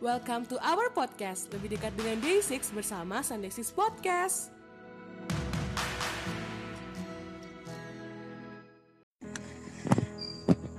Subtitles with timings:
[0.00, 4.48] Welcome to our podcast, lebih dekat dengan Day6 bersama Sunday 6 Podcast.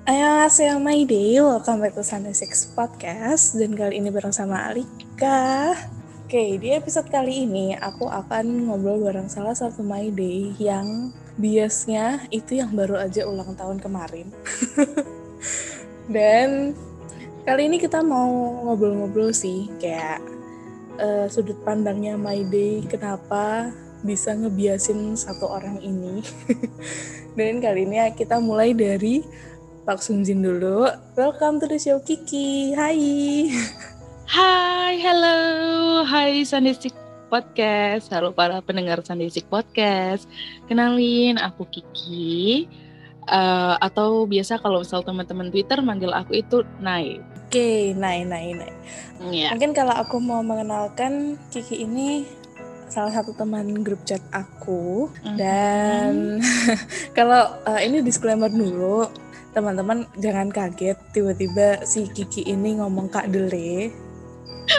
[0.09, 3.53] Ayo, saya my day, welcome back to Sunday Six Podcast.
[3.61, 5.77] Dan kali ini bareng sama Alika.
[6.25, 12.25] Oke, di episode kali ini aku akan ngobrol bareng salah satu my day Yang biasnya
[12.33, 14.33] itu yang baru aja ulang tahun kemarin.
[16.09, 16.73] Dan
[17.51, 18.31] kali ini kita mau
[18.63, 20.23] ngobrol-ngobrol sih Kayak
[21.03, 23.75] uh, sudut pandangnya my day Kenapa
[24.07, 26.23] bisa ngebiasin satu orang ini
[27.37, 29.19] Dan kali ini kita mulai dari
[29.81, 30.85] Pak Sunjin dulu.
[31.17, 32.69] Welcome to the show Kiki.
[32.77, 33.49] Hai.
[34.29, 35.39] Hai, hello.
[36.05, 36.93] Hai Sandisik
[37.33, 38.13] Podcast.
[38.13, 40.29] Halo para pendengar Sandisik Podcast.
[40.69, 42.69] Kenalin, aku Kiki.
[43.25, 47.30] Uh, atau biasa kalau misal teman-teman Twitter manggil aku itu Nai.
[47.51, 48.71] Oke, okay, Nai, Nai, Nai.
[49.27, 49.51] Yeah.
[49.51, 52.23] Mungkin kalau aku mau mengenalkan Kiki ini
[52.87, 55.35] salah satu teman grup chat aku mm-hmm.
[55.35, 56.39] dan
[57.19, 59.11] kalau uh, ini disclaimer dulu
[59.51, 63.91] teman-teman jangan kaget tiba-tiba si Kiki ini ngomong Kak Dele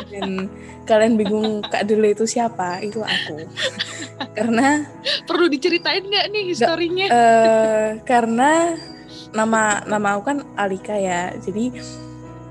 [0.09, 0.49] dan
[0.89, 3.53] kalian bingung Kak Dele itu siapa itu aku
[4.41, 4.89] karena
[5.29, 8.81] perlu diceritain nggak nih historinya uh, karena
[9.37, 11.69] nama nama aku kan Alika ya jadi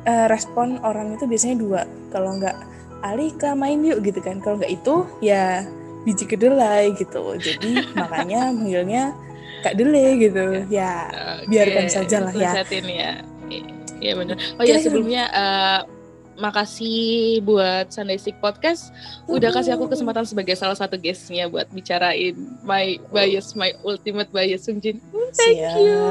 [0.08, 1.82] uh, respon orang itu biasanya dua
[2.14, 2.56] kalau nggak
[3.02, 5.66] Alika main yuk gitu kan kalau nggak itu ya
[6.06, 7.72] biji kedelai gitu jadi
[8.02, 9.14] makanya manggilnya
[9.62, 10.66] Kak Dele gitu.
[10.74, 11.06] Ya,
[11.46, 11.48] okay.
[11.48, 12.66] biarkan saja lah ya.
[12.66, 13.12] ya.
[14.02, 14.38] Iya benar.
[14.58, 15.80] Oh ya sebelumnya uh,
[16.42, 18.90] makasih buat Sunday Sick Podcast
[19.30, 22.34] udah kasih aku kesempatan sebagai salah satu guestnya buat bicarain
[22.66, 24.98] my bias, my ultimate bias Sungjin.
[25.38, 26.02] Thank siap, you.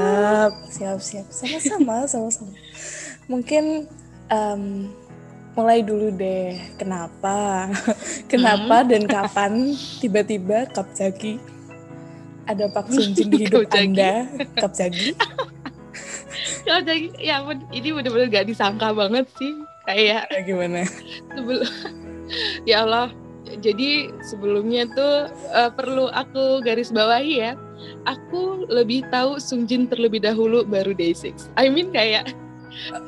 [0.70, 2.54] Siap, siap, sama-sama, sama-sama.
[3.30, 3.86] Mungkin
[4.34, 4.90] um,
[5.54, 6.58] mulai dulu deh.
[6.74, 7.70] Kenapa,
[8.32, 8.88] kenapa hmm.
[8.90, 9.52] dan kapan
[10.02, 11.38] tiba-tiba Kapjaki
[12.50, 14.26] ada Pak Sunjin di hidup Anda,
[14.58, 15.14] Kap Jagi.
[16.66, 19.52] Kap Jagi, ya ini bener-bener gak disangka banget sih.
[19.86, 20.82] Kayak ya, gimana?
[21.34, 21.66] Sebelum,
[22.66, 23.08] ya Allah,
[23.62, 27.52] jadi sebelumnya tuh uh, perlu aku garis bawahi ya.
[28.04, 31.32] Aku lebih tahu Sungjin terlebih dahulu baru Day6.
[31.56, 32.34] I mean kayak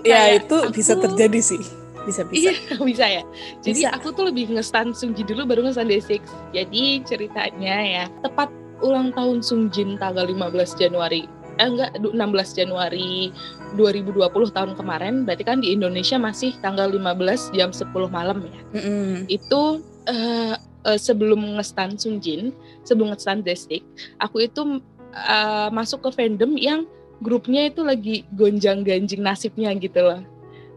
[0.03, 1.63] Ya itu aku, bisa terjadi sih.
[2.03, 2.51] Bisa bisa.
[2.51, 2.55] Iya,
[2.91, 3.23] bisa ya.
[3.63, 3.95] Jadi bisa.
[3.95, 6.23] aku tuh lebih ngestan Sungjin dulu baru ngestan Day6.
[6.51, 8.51] Jadi ceritanya ya, tepat
[8.83, 11.25] ulang tahun Sung Jin tanggal 15 Januari
[11.61, 12.17] eh enggak 16
[12.57, 13.29] Januari
[13.77, 18.61] 2020 tahun kemarin berarti kan di Indonesia masih tanggal 15 jam 10 malam ya.
[18.73, 19.13] Mm -hmm.
[19.29, 22.57] Itu uh, uh, sebelum ngestan Sung Jin,
[22.89, 23.85] sebelum ngestan Destik,
[24.17, 24.81] aku itu
[25.13, 26.89] uh, masuk ke fandom yang
[27.23, 30.21] grupnya itu lagi gonjang-ganjing nasibnya gitu loh.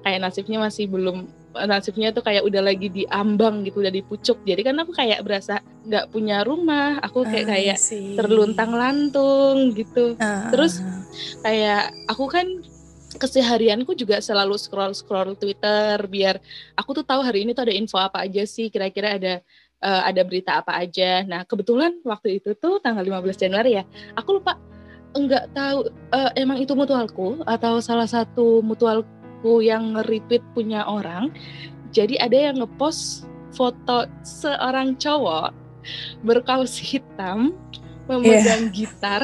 [0.06, 1.26] Kayak nasibnya masih belum
[1.64, 4.44] nasibnya tuh kayak udah lagi diambang gitu udah dipucuk.
[4.44, 7.00] Jadi kan aku kayak berasa nggak punya rumah.
[7.02, 7.78] Aku kayak uh, kayak
[8.20, 10.20] terluntang lantung gitu.
[10.20, 10.84] Uh, terus
[11.42, 12.48] kayak aku kan
[13.16, 16.36] keseharianku juga selalu scroll scroll Twitter biar
[16.76, 19.34] aku tuh tahu hari ini tuh ada info apa aja sih kira-kira ada
[19.80, 21.24] uh, ada berita apa aja.
[21.24, 23.84] Nah kebetulan waktu itu tuh tanggal 15 Januari ya
[24.20, 24.60] aku lupa
[25.16, 29.08] enggak tahu uh, emang itu mutualku atau salah satu mutual
[29.46, 31.30] aku yang nge-retweet punya orang
[31.94, 35.54] jadi ada yang ngepost foto seorang cowok
[36.26, 37.54] berkaus hitam
[38.10, 38.74] memegang yeah.
[38.74, 39.24] gitar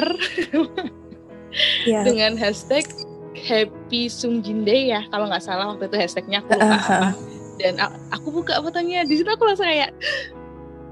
[1.90, 2.06] yeah.
[2.06, 2.86] dengan hashtag
[3.34, 6.78] Happy Sungjin ya kalau nggak salah waktu itu hashtagnya aku lupa uh -huh.
[6.78, 7.10] apa
[7.58, 7.74] dan
[8.14, 9.90] aku buka fotonya di situ aku langsung kayak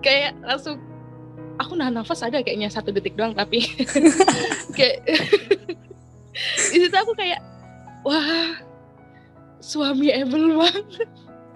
[0.03, 0.82] kayak langsung
[1.60, 3.60] aku nahan nafas ada kayaknya satu detik doang tapi
[4.76, 5.04] kayak
[6.72, 7.44] di situ aku kayak
[8.00, 8.56] wah
[9.60, 11.09] suami Ebel banget.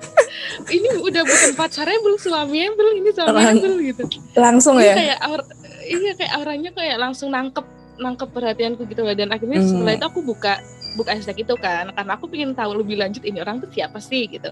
[0.76, 4.04] Ini udah bukan pacarnya belum suami Ebel ini suami Lang Ebel gitu.
[4.37, 4.94] langsung ini ya?
[4.94, 5.41] kayak aur
[5.81, 7.64] iya kayak auranya kayak langsung nangkep
[7.97, 9.69] nangkep perhatianku gitu dan akhirnya hmm.
[9.73, 10.61] setelah itu aku buka
[10.94, 11.91] buka hashtag itu kan.
[11.93, 14.50] Karena aku pengen tahu lebih lanjut ini orang tuh siapa sih gitu.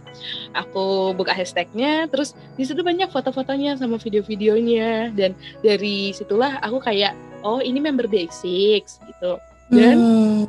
[0.54, 5.14] Aku buka hashtagnya terus di situ banyak foto-fotonya sama video-videonya.
[5.14, 8.44] Dan dari situlah aku kayak oh ini member Day6
[8.86, 9.32] gitu.
[9.72, 10.42] Dan hmm.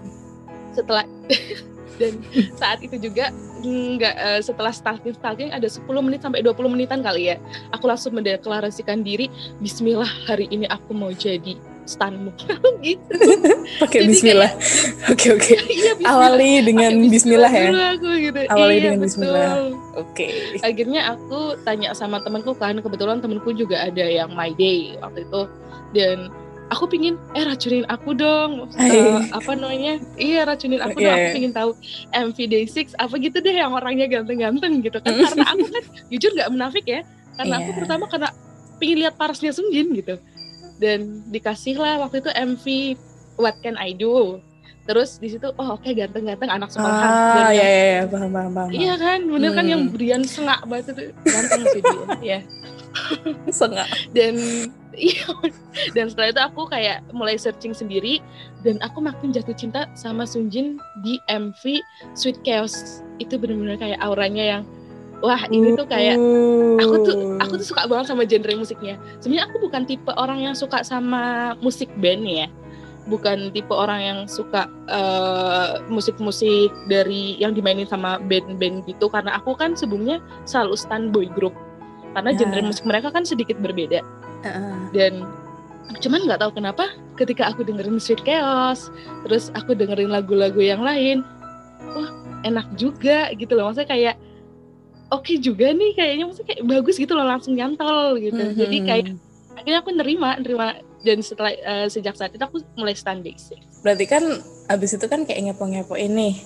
[0.75, 1.05] setelah
[2.01, 2.17] dan
[2.57, 3.29] saat itu juga
[3.63, 7.37] nggak uh, setelah stalking stalking ada 10 menit sampai 20 menitan kali ya.
[7.71, 9.29] Aku langsung mendeklarasikan diri
[9.61, 12.31] Bismillah hari ini aku mau jadi stanmu
[12.85, 13.15] gitu.
[13.81, 14.51] Pakai Bismillah.
[15.13, 15.53] oke oke.
[15.69, 17.95] Iya, awali dengan Bismillah, bismillah ya.
[17.97, 18.39] aku, gitu.
[18.49, 19.07] awali iya, dengan betul.
[19.09, 19.49] Bismillah
[19.93, 20.13] oke.
[20.13, 20.33] Okay.
[20.63, 25.41] akhirnya aku tanya sama temanku kan kebetulan temanku juga ada yang my day waktu itu.
[25.93, 26.33] Dan
[26.73, 28.71] aku pingin eh racunin aku dong.
[28.73, 30.01] Uh, apa namanya?
[30.17, 31.05] Iya racunin aku okay.
[31.05, 31.15] dong.
[31.15, 31.71] Aku pingin tahu
[32.09, 35.13] MV Day6 apa gitu deh yang orangnya ganteng-ganteng gitu kan.
[35.13, 37.01] Karena aku kan jujur nggak menafik ya.
[37.33, 37.61] Karena yeah.
[37.65, 37.77] aku iya.
[37.81, 38.29] pertama karena
[38.81, 40.17] pingin lihat parasnya Sungjin gitu
[40.83, 42.65] dan dikasih lah waktu itu MV
[43.39, 44.43] What Can I Do?
[44.83, 47.07] Terus di situ oh oke okay, ganteng-ganteng anak sekolahan.
[47.07, 49.57] Ah iya iya ya, paham paham paham iya kan bener hmm.
[49.57, 49.93] kan yang hmm.
[49.95, 51.03] Brian sengak banget itu.
[51.23, 52.03] Ganteng sih dia
[52.35, 52.39] ya
[53.47, 53.87] sengak.
[54.11, 54.35] Dan
[54.91, 55.23] iya.
[55.95, 58.19] Dan setelah itu aku kayak mulai searching sendiri.
[58.59, 61.63] Dan aku makin jatuh cinta sama Sunjin di MV
[62.11, 62.99] Sweet Chaos.
[63.23, 64.63] Itu bener-bener kayak auranya yang
[65.23, 66.19] wah ini tuh kayak
[66.83, 68.95] aku tuh aku tuh suka banget sama genre musiknya.
[69.23, 72.47] Sebenarnya aku bukan tipe orang yang suka sama musik band ya.
[73.07, 79.07] Bukan tipe orang yang suka uh, musik-musik dari yang dimainin sama band-band gitu.
[79.07, 81.55] Karena aku kan sebelumnya selalu stand boy group.
[82.11, 82.39] Karena yeah.
[82.43, 84.03] genre musik mereka kan sedikit berbeda.
[84.43, 84.91] Uh.
[84.91, 85.23] dan
[86.03, 88.91] cuman nggak tahu kenapa ketika aku dengerin Sweet Chaos
[89.23, 91.23] terus aku dengerin lagu-lagu yang lain
[91.95, 92.11] wah
[92.43, 93.71] enak juga gitu loh.
[93.71, 94.15] Maksudnya kayak
[95.13, 98.59] oke okay juga nih kayaknya maksudnya kayak bagus gitu loh langsung nyantol gitu mm -hmm.
[98.59, 99.05] jadi kayak
[99.53, 100.67] akhirnya aku nerima nerima
[101.03, 103.59] dan setelah uh, sejak saat itu aku mulai stand basic.
[103.83, 104.23] Berarti kan
[104.71, 106.39] abis itu kan kayak ngepo-ngepo ini.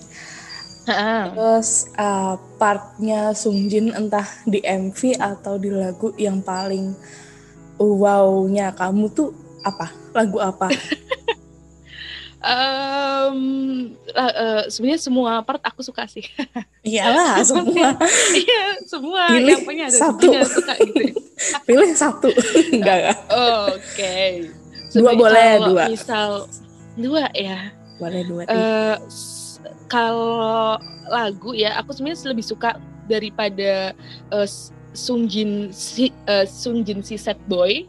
[0.88, 6.98] Terus uh, partnya Sungjin entah di MV atau di lagu yang paling
[7.78, 9.30] wow-nya kamu tuh
[9.62, 9.94] apa?
[10.18, 10.74] Lagu apa?
[12.42, 13.40] um,
[14.14, 16.26] uh, uh, sebenarnya semua part aku suka sih.
[16.86, 17.98] Iyalah semua.
[18.34, 19.22] Iya semua.
[19.34, 20.28] Pilih yang ada satu.
[20.46, 21.18] Suka gitu.
[21.70, 22.30] Pilih satu.
[22.76, 23.74] Enggak Oke.
[23.94, 24.32] Okay.
[24.94, 25.84] Dua boleh dua.
[25.92, 26.50] Misal
[26.98, 27.74] dua ya.
[27.98, 28.44] Boleh dua.
[28.50, 28.96] Uh,
[29.88, 33.96] kalau lagu ya aku sebenarnya lebih suka daripada
[34.34, 34.48] uh,
[34.98, 37.86] Sungjin si uh, Sungjin si Set Boy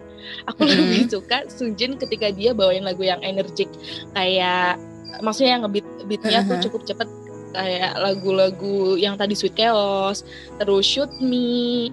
[0.46, 0.80] aku mm-hmm.
[0.84, 3.68] lebih suka Sunjin ketika dia bawain lagu yang energik.
[4.12, 4.80] Kayak
[5.20, 7.08] maksudnya yang ngebeat beatnya tuh cukup cepet.
[7.48, 10.20] Kayak lagu-lagu yang tadi Sweet Chaos
[10.60, 11.88] terus Shoot Me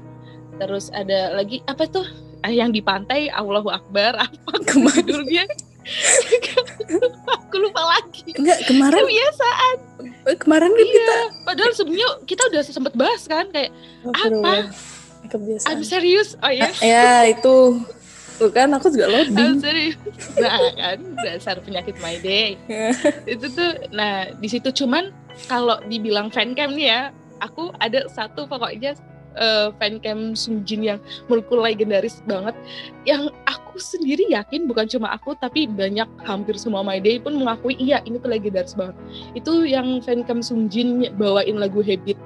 [0.60, 2.04] terus ada lagi apa tuh
[2.44, 4.20] ah, yang di pantai Allahu Akbar.
[4.26, 4.52] Apa
[5.02, 5.48] judulnya?
[7.30, 8.34] Aku lupa lagi.
[8.34, 9.76] Enggak kemarin kebiasaan.
[10.26, 13.70] Eh, kemarin kan iya, kita padahal sebenarnya kita udah sempet bahas kan kayak
[14.02, 14.74] oh, apa?
[15.30, 15.70] Kebiasaan.
[15.70, 17.82] I'm serious oh ya ya itu
[18.36, 19.64] Tuh kan aku juga loading.
[20.40, 22.60] Nah kan dasar penyakit my day.
[23.34, 25.16] itu tuh nah di situ cuman
[25.48, 27.02] kalau dibilang fancam nih ya,
[27.44, 28.96] aku ada satu pokoknya
[29.40, 32.56] uh, fancam Sungjin yang menurutku legendaris banget
[33.04, 37.76] yang aku sendiri yakin bukan cuma aku tapi banyak hampir semua My Day pun mengakui
[37.80, 38.96] iya ini tuh legendaris banget
[39.36, 42.18] itu yang fancam Sungjin bawain lagu Habit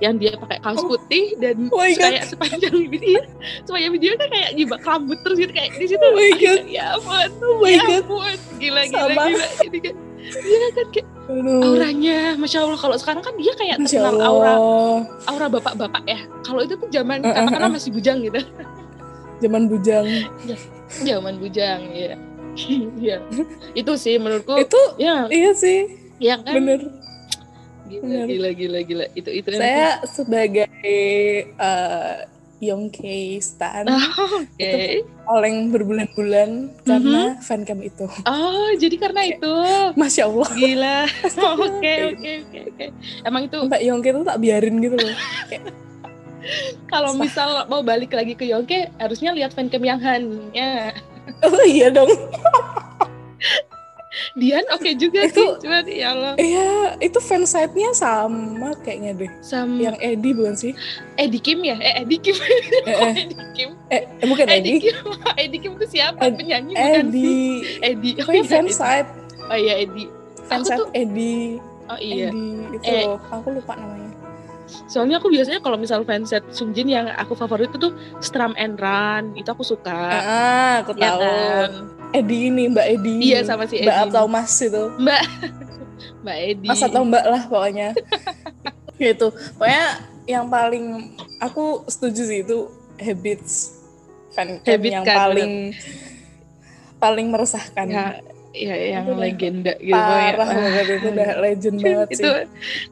[0.00, 0.96] yang dia pakai kaos oh.
[0.96, 3.20] putih dan oh kayak sepanjang video
[3.68, 6.84] sepanjang video kan kayak jibak rambut terus gitu kayak di situ oh my god ya
[6.96, 9.24] ampun oh my ya ampun gila gila Sama.
[9.30, 9.96] gila ini kan
[10.26, 11.62] Iya kan kayak Aduh.
[11.62, 12.78] auranya, masya Allah.
[12.78, 14.54] Kalau sekarang kan dia kayak terkenal aura,
[15.30, 16.18] aura bapak-bapak ya.
[16.42, 17.70] Kalau itu tuh zaman uh, uh, uh.
[17.70, 18.42] masih bujang gitu.
[19.38, 20.06] Zaman bujang.
[21.02, 22.14] Ya, zaman bujang, ya.
[22.96, 23.20] Iya.
[23.76, 24.56] itu sih menurutku.
[24.56, 25.28] Itu, ya.
[25.28, 25.92] iya sih.
[26.16, 26.56] Iya kan.
[26.56, 26.80] Bener.
[27.86, 28.26] Gila, Bener.
[28.26, 29.06] gila, gila, gila.
[29.12, 29.48] Itu, itu.
[29.54, 30.08] Saya itu.
[30.10, 30.66] sebagai
[31.60, 34.00] uh, Yongke Stan oh,
[34.56, 35.04] okay.
[35.04, 37.44] itu paling berbulan-bulan karena mm -hmm.
[37.44, 38.08] fancam itu.
[38.24, 39.54] Oh, jadi karena itu.
[39.92, 40.48] Masya Allah.
[40.56, 40.98] Gila.
[41.60, 42.86] Oke, oke, oke, oke.
[43.28, 45.16] Emang itu Mbak Yongke itu tak biarin gitu loh.
[46.92, 50.52] Kalau misal mau balik lagi ke Yongke, harusnya lihat fancam yang Han.
[50.54, 50.94] Ya.
[51.42, 52.10] Oh iya dong.
[54.36, 56.34] Dian oke okay juga itu, sih, cuma ya Allah.
[56.40, 59.30] Iya, itu fansite-nya sama kayaknya deh.
[59.44, 60.72] Sama yang Edi bukan sih?
[61.20, 61.76] Edi Kim ya?
[61.76, 62.36] Eh Edi Kim.
[62.88, 63.12] Eh, eh.
[63.12, 63.70] Edi Kim.
[63.92, 64.56] Eh, bukan Edi.
[64.56, 64.96] Edi Kim.
[65.36, 66.20] Edi Kim itu siapa?
[66.20, 67.20] Ed, Penyanyi bukan Edi.
[67.20, 67.50] sih?
[67.84, 68.10] Edi.
[68.24, 69.10] Oh, iya, fansite.
[69.52, 70.04] Oh iya Edi.
[70.48, 70.88] Fansite tuh...
[70.96, 71.60] Edi.
[71.92, 72.28] Oh iya.
[72.32, 73.04] Edi itu eh.
[73.32, 74.05] Aku lupa namanya.
[74.90, 79.38] Soalnya aku biasanya kalau misal fanset Sungjin yang aku favorit itu tuh Strum and Run,
[79.38, 79.94] itu aku suka.
[80.10, 81.22] Ah, aku ya tahu.
[81.22, 81.70] Kan?
[82.14, 83.16] Edi ini Mbak Edi.
[83.30, 83.86] Iya sama si Edi.
[83.86, 84.84] Mbak atau Mas itu.
[84.98, 85.22] Mbak.
[86.26, 86.68] Mbak Edi.
[86.68, 87.88] Mas atau Mbak lah pokoknya.
[89.02, 89.30] gitu.
[89.54, 89.86] Pokoknya
[90.26, 92.66] yang paling aku setuju sih itu
[92.98, 93.78] habits
[94.34, 96.98] fan Habit yang kan, paling bener.
[96.98, 97.86] paling meresahkan.
[97.86, 98.06] Ya,
[98.56, 100.32] ya yang itu legenda gitu ya.
[100.32, 102.24] parah banget itu udah legend banget sih.
[102.24, 102.30] Itu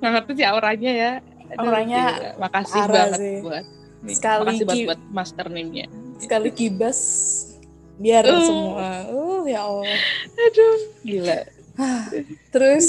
[0.01, 1.13] nggak ngerti sih auranya ya.
[1.59, 2.03] Auranya
[2.41, 3.37] makasih banget sih.
[3.43, 3.65] buat
[4.05, 5.87] sekali makasih buat, buat master name-nya.
[6.21, 7.01] Sekali kibas
[7.99, 8.43] biar uh.
[8.43, 9.99] semua uh ya Allah
[10.35, 11.39] aduh gila
[12.51, 12.87] terus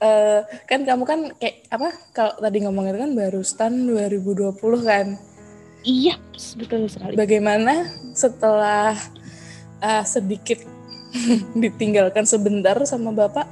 [0.00, 5.06] uh, kan kamu kan kayak apa kalau tadi ngomongin kan baru stand 2020 kan
[5.84, 6.16] iya
[6.56, 7.84] betul sekali bagaimana
[8.16, 8.96] setelah
[9.84, 10.64] uh, sedikit
[11.62, 13.48] ditinggalkan sebentar sama bapak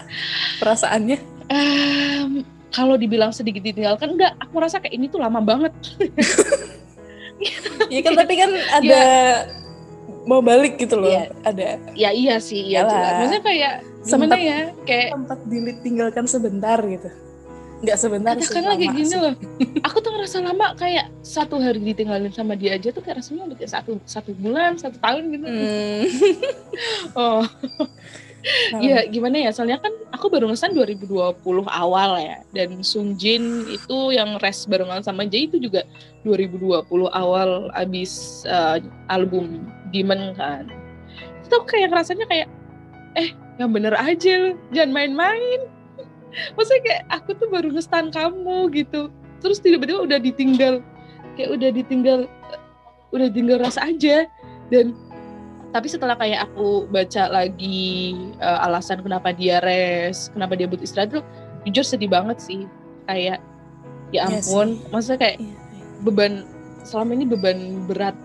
[0.61, 1.20] perasaannya
[1.52, 2.44] um,
[2.76, 5.73] kalau dibilang sedikit ditinggalkan enggak aku rasa kayak ini tuh lama banget.
[7.92, 9.45] Iya kan tapi kan ada ya.
[10.25, 11.28] mau balik gitu loh ya.
[11.45, 11.76] ada.
[11.92, 13.73] Ya iya sih iya jelas maksudnya kayak
[14.09, 17.12] gimana ya kayak tempat ditinggalkan sebentar gitu.
[17.85, 19.37] Nggak sebentar sih kan lagi gini loh.
[19.85, 23.56] Aku tuh ngerasa lama kayak satu hari ditinggalin sama dia aja tuh kayak rasanya udah
[23.61, 25.45] kayak satu satu bulan satu tahun gitu.
[25.45, 26.02] Hmm.
[27.21, 27.45] oh
[28.79, 34.38] Iya gimana ya soalnya kan aku baru ngesan 2020 awal ya dan Sungjin itu yang
[34.38, 35.83] rest barengan sama Jay itu juga
[36.23, 38.79] 2020 awal abis uh,
[39.11, 40.71] album Demon kan.
[41.43, 42.49] Itu kayak rasanya kayak
[43.19, 45.61] eh yang bener aja jangan main-main.
[46.55, 49.11] Maksudnya kayak aku tuh baru ngestan kamu gitu.
[49.43, 50.83] Terus tiba-tiba udah ditinggal
[51.35, 52.31] kayak udah ditinggal
[53.11, 54.26] udah tinggal rasa aja
[54.71, 54.95] dan
[55.76, 61.21] tapi setelah kayak aku baca lagi uh, alasan kenapa dia res kenapa dia butuh istirahat
[61.21, 61.25] tuh
[61.68, 62.64] jujur sedih banget sih
[63.04, 63.45] kayak
[64.09, 64.88] ya iya ampun yes.
[64.88, 65.52] maksudnya kayak yeah.
[65.52, 65.85] Iya.
[66.00, 66.33] beban
[66.80, 68.16] selama ini beban berat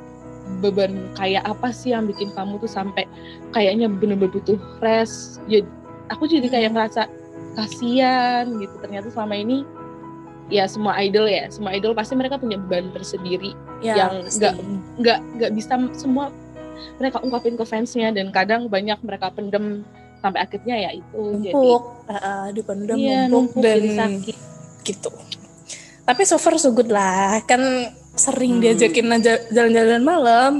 [0.63, 3.03] beban kayak apa sih yang bikin kamu tuh sampai
[3.51, 5.59] kayaknya bener-bener butuh rest ya
[6.07, 7.11] aku jadi kayak ngerasa
[7.59, 9.67] kasihan gitu ternyata selama ini
[10.47, 13.51] ya semua idol ya semua idol pasti mereka punya beban tersendiri
[13.83, 14.55] ya, yang nggak
[15.03, 16.31] nggak nggak bisa semua
[16.97, 19.85] mereka ungkapin ke fansnya dan kadang banyak mereka pendem
[20.21, 21.81] sampai akhirnya ya itu numpuk.
[22.05, 23.81] Jadi uh, dipendem iya, numpuk, numpuk dan
[24.21, 24.37] sakit.
[24.85, 25.11] gitu.
[26.05, 27.41] Tapi so far so good lah.
[27.49, 27.61] Kan
[28.13, 28.63] sering hmm.
[28.63, 29.07] diajakin
[29.49, 30.53] jalan-jalan malam.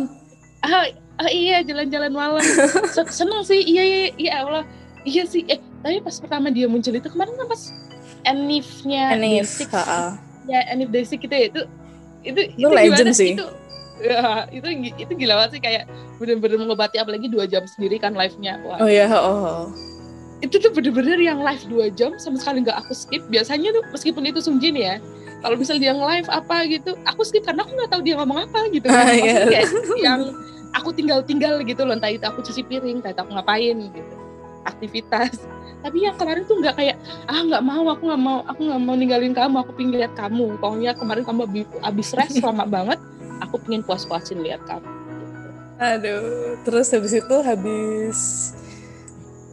[0.66, 0.90] Ah,
[1.22, 2.44] ah iya jalan-jalan malam.
[3.18, 4.64] Seneng sih iya iya iya Allah.
[5.02, 7.74] Iya sih eh tapi pas pertama dia muncul itu kemarin kan pas
[8.22, 9.66] Enif-nya Enif,
[10.46, 11.62] ya Enif Desik gitu ya itu
[12.22, 13.34] itu itu, itu legend sih.
[13.34, 13.46] itu
[14.02, 14.68] ya, itu
[14.98, 15.84] itu gila banget sih kayak
[16.18, 18.62] bener-bener mengobati apalagi dua jam sendiri kan live-nya.
[18.66, 19.70] Oh iya oh,
[20.42, 23.22] itu tuh bener-bener yang live dua jam sama sekali nggak aku skip.
[23.30, 24.98] Biasanya tuh meskipun itu Sungjin ya
[25.42, 28.70] kalau misal dia nge-live apa gitu aku skip karena aku nggak tahu dia ngomong apa
[28.70, 29.50] gitu ah, iya.
[29.50, 30.22] kayak yang
[30.78, 34.14] aku tinggal-tinggal gitu loh entah itu aku cuci piring entah itu aku ngapain gitu.
[34.62, 35.42] Aktivitas.
[35.82, 38.94] Tapi yang kemarin tuh nggak kayak ah nggak mau aku nggak mau aku nggak mau
[38.94, 40.62] ninggalin kamu aku pingin lihat kamu.
[40.62, 41.42] Pokoknya kemarin kamu
[41.82, 43.02] abis rest lama banget
[43.42, 44.88] aku pengen puas-puasin lihat kamu.
[45.82, 48.20] Aduh terus habis itu habis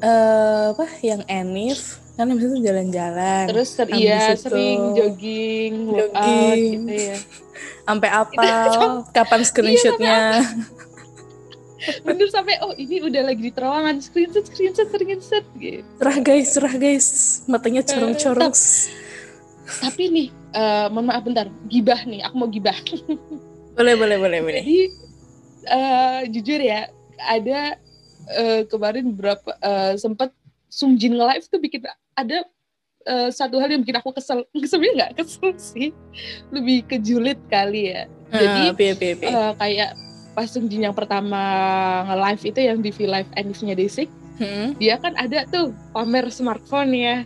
[0.04, 3.46] uh, apa yang Enif kan habis itu jalan-jalan.
[3.46, 6.58] Terus ser iya sering jogging jogging.
[6.84, 7.16] gitu ya.
[7.88, 8.44] Sampai apa
[9.16, 10.44] kapan screenshotnya?
[11.78, 14.02] Iya, bener sampai oh ini udah lagi di terowongan.
[14.02, 15.86] Screenshot screenshot screenshot gitu.
[15.96, 17.06] Cerah guys cerah guys.
[17.48, 18.52] Matanya corong-corong.
[19.78, 21.46] Tapi nih uh, mohon maaf bentar.
[21.70, 22.76] Gibah nih aku mau gibah
[23.78, 24.80] boleh boleh boleh boleh jadi
[25.70, 26.90] uh, jujur ya
[27.22, 27.78] ada
[28.34, 30.34] uh, kemarin beberapa uh, sempat
[30.68, 31.80] Sungjin nge-live tuh bikin
[32.12, 32.44] ada
[33.08, 35.96] uh, satu hal yang bikin aku kesel sebenarnya nggak kesel sih
[36.52, 39.32] lebih kejulit kali ya jadi uh, pie, pie, pie.
[39.32, 39.96] Uh, kayak
[40.36, 41.40] pas Sungjin yang pertama
[42.06, 44.06] nge-live itu yang di V Live Enif-nya Desik,
[44.38, 44.78] hmm.
[44.78, 47.16] dia kan ada tuh pamer smartphone ya.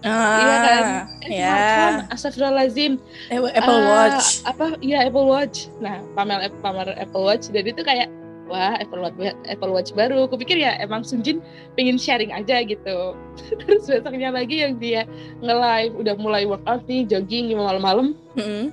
[0.00, 0.82] Ah, iya kan?
[1.20, 1.60] Eh, yeah.
[1.60, 2.92] Smartphone, astagfirullahaladzim.
[3.28, 4.26] Apple uh, Watch.
[4.48, 4.64] Apa?
[4.80, 5.68] Iya Apple Watch.
[5.78, 8.08] Nah, pamer pamer Apple Watch dan itu kayak
[8.48, 10.24] wah Apple Watch Apple Watch baru.
[10.24, 11.44] Kupikir ya emang Sunjin
[11.76, 13.12] pengen sharing aja gitu.
[13.60, 15.04] Terus besoknya lagi yang dia
[15.44, 18.16] nge-live udah mulai workout nih, jogging malam-malam.
[18.34, 18.64] Mm -hmm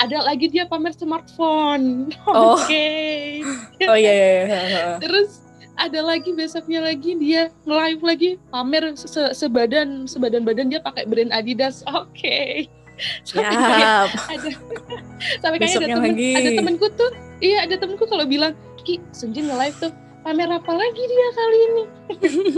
[0.00, 2.08] ada lagi dia pamer smartphone.
[2.30, 2.56] Oh.
[2.56, 2.64] Oke.
[2.64, 3.88] Okay.
[3.90, 4.84] Oh iya, iya iya.
[5.02, 11.06] Terus ada lagi besoknya lagi dia nge-live lagi pamer se sebadan sebadan badan dia pakai
[11.06, 11.82] brand Adidas.
[11.90, 12.10] Oke.
[12.14, 12.52] Okay.
[13.24, 14.50] Sampai kayak ada
[15.40, 16.30] sampai kayak ada temen lagi.
[16.36, 17.10] ada temenku tuh
[17.40, 18.52] iya ada temenku kalau bilang
[18.84, 21.84] Ki Sunjin nge-live tuh pamer apa lagi dia kali ini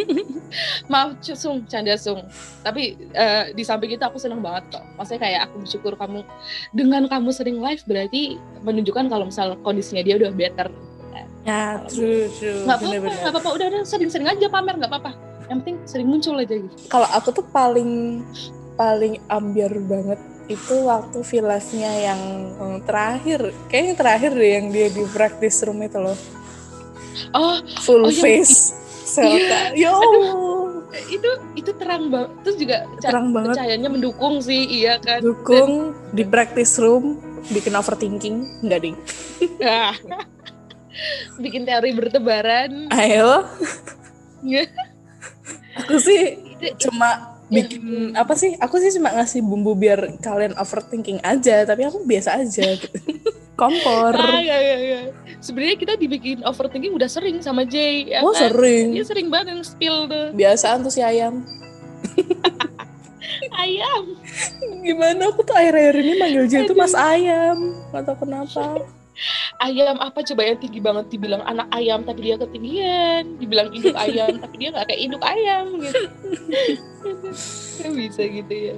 [0.93, 2.27] maaf sung canda sung
[2.67, 6.27] tapi uh, di samping itu aku seneng banget kok maksudnya kayak aku bersyukur kamu
[6.75, 10.69] dengan kamu sering live berarti menunjukkan kalau misal kondisinya dia udah better
[11.43, 12.63] ya true true.
[12.67, 13.51] Nggak apa-apa nggak apa-apa.
[13.55, 15.13] Udah udah sering-sering aja pamer nggak apa-apa.
[15.51, 16.75] Yang penting sering muncul aja gitu.
[16.89, 18.23] Kalau aku tuh paling
[18.79, 20.21] paling ambiar banget
[20.51, 22.21] itu waktu villasnya yang
[22.87, 23.51] terakhir.
[23.71, 26.19] Kayaknya terakhir deh yang dia di practice room itu loh.
[27.35, 28.75] Oh full oh, face.
[29.03, 29.99] Selta yo!
[31.09, 33.57] Itu itu terang banget terus juga terang banget.
[33.57, 35.25] cahayanya mendukung sih iya kan?
[35.25, 37.17] Dukung Dan, di practice room
[37.51, 38.97] bikin overthinking enggak ding
[41.41, 43.47] bikin teori bertebaran ayo
[45.79, 46.39] aku sih
[46.79, 52.05] cuma bikin apa sih aku sih cuma ngasih bumbu biar kalian overthinking aja tapi aku
[52.05, 52.99] biasa aja gitu
[53.63, 54.13] kompor.
[54.17, 55.01] Ah, ya, ya, ya.
[55.39, 58.11] Sebenarnya kita dibikin overthinking udah sering sama Jay.
[58.11, 58.51] Ya oh kan?
[58.51, 58.97] sering.
[58.97, 60.27] Dia sering banget yang spill tuh.
[60.35, 61.47] Biasaan tuh si ayam.
[63.63, 64.03] ayam.
[64.83, 67.59] Gimana aku tuh akhir-akhir ini manggil Jay itu Mas Ayam.
[67.95, 68.83] Gak tau kenapa.
[69.61, 70.25] Ayam apa?
[70.25, 73.37] Coba yang tinggi banget dibilang anak ayam tapi dia ketinggian.
[73.39, 76.01] Dibilang induk ayam tapi dia nggak kayak induk ayam gitu.
[77.93, 78.77] Bisa gitu ya.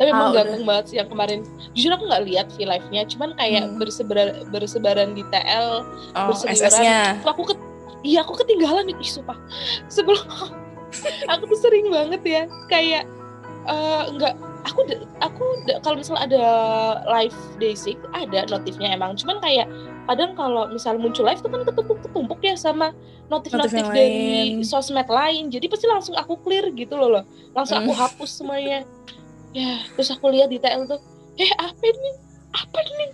[0.00, 1.44] Tapi emang oh, ganteng banget sih yang kemarin.
[1.76, 3.76] Jujur aku nggak lihat v live nya cuman kayak hmm.
[3.80, 5.68] bersebaran bersebaran di TL
[6.16, 7.20] oh, berseliweran.
[7.24, 7.54] Aku ke
[8.04, 9.36] iya aku ketinggalan nih sumpah.
[9.88, 10.24] Sebelum
[11.32, 13.04] aku tuh sering banget ya kayak
[13.66, 14.80] uh, nggak aku
[15.20, 15.44] aku
[15.84, 16.44] kalau misalnya ada
[17.04, 19.12] live day six ada notifnya emang.
[19.14, 19.68] Cuman kayak
[20.08, 22.92] kadang kalau misal muncul live itu kan ketumpuk ketumpuk ya sama
[23.28, 25.52] notif-notif dari sosmed lain.
[25.52, 27.24] Jadi pasti langsung aku clear gitu loh loh.
[27.52, 28.00] Langsung aku hmm.
[28.00, 28.80] hapus semuanya.
[29.54, 31.00] Ya terus aku lihat di TL tuh.
[31.36, 32.14] Eh apa nih
[32.54, 33.10] apa nih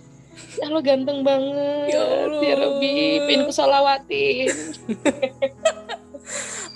[0.61, 1.91] ya lo ganteng banget.
[1.91, 4.51] Ya, ya Robi pengen ku solawatin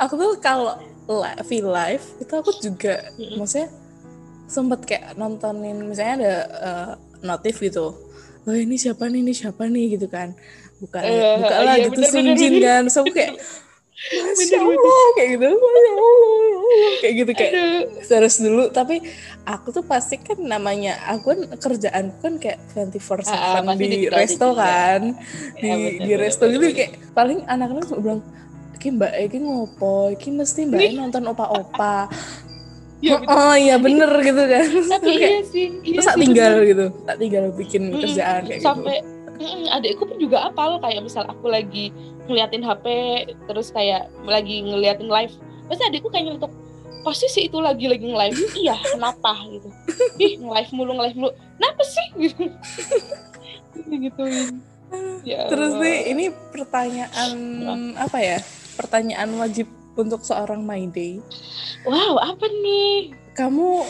[0.02, 0.76] aku tuh kalau
[1.08, 3.36] live live itu aku juga mm -hmm.
[3.40, 3.68] maksudnya
[4.46, 6.92] sempet kayak nontonin misalnya ada uh,
[7.26, 8.06] notif gitu
[8.46, 10.38] oh ini siapa nih ini siapa nih gitu kan.
[10.78, 12.84] Buka uh, buka lah iya, gitu bener, bener, kan.
[12.94, 13.34] So kayak
[13.96, 17.54] Masya Allah kayak gitu Masya Allah, kayak gitu kayak
[18.06, 18.64] terus dulu.
[18.70, 18.96] Tapi
[19.48, 24.48] aku tuh pasti kan namanya aku kan kerjaan kan kayak 24 uh, uh, di resto
[24.54, 25.02] kan.
[25.58, 26.62] Di ya, bener, di resto gitu.
[26.70, 28.22] kayak paling anak-anak bilang
[28.76, 32.06] Ki mbak Eki ngopo, Ki mesti mbak nonton opa-opa
[33.04, 33.28] Ya, gitu.
[33.28, 34.66] Oh iya bener gitu kan.
[34.88, 35.68] Tapi iya sih.
[35.84, 36.70] Iya terus tak tinggal bener.
[36.72, 39.12] gitu, tak tinggal bikin mm, kerjaan kayak sampai, gitu.
[39.36, 41.92] Sampai adikku pun juga apal kayak misal aku lagi
[42.32, 42.86] ngeliatin HP
[43.52, 45.36] terus kayak lagi ngeliatin live,
[45.68, 46.52] pasti adikku kayaknya untuk
[47.06, 48.38] pasti sih itu lagi lagi nge-live.
[48.66, 49.70] iya, kenapa gitu.
[50.18, 51.32] Ih, nge-live mulu, nge-live mulu.
[51.62, 52.44] Kenapa sih gitu.
[53.86, 54.64] gituin.
[55.28, 57.34] Ya Terus nih ini pertanyaan
[58.00, 58.38] apa ya?
[58.80, 61.20] Pertanyaan wajib untuk seorang My Day.
[61.88, 63.16] Wow, apa nih?
[63.36, 63.84] Kamu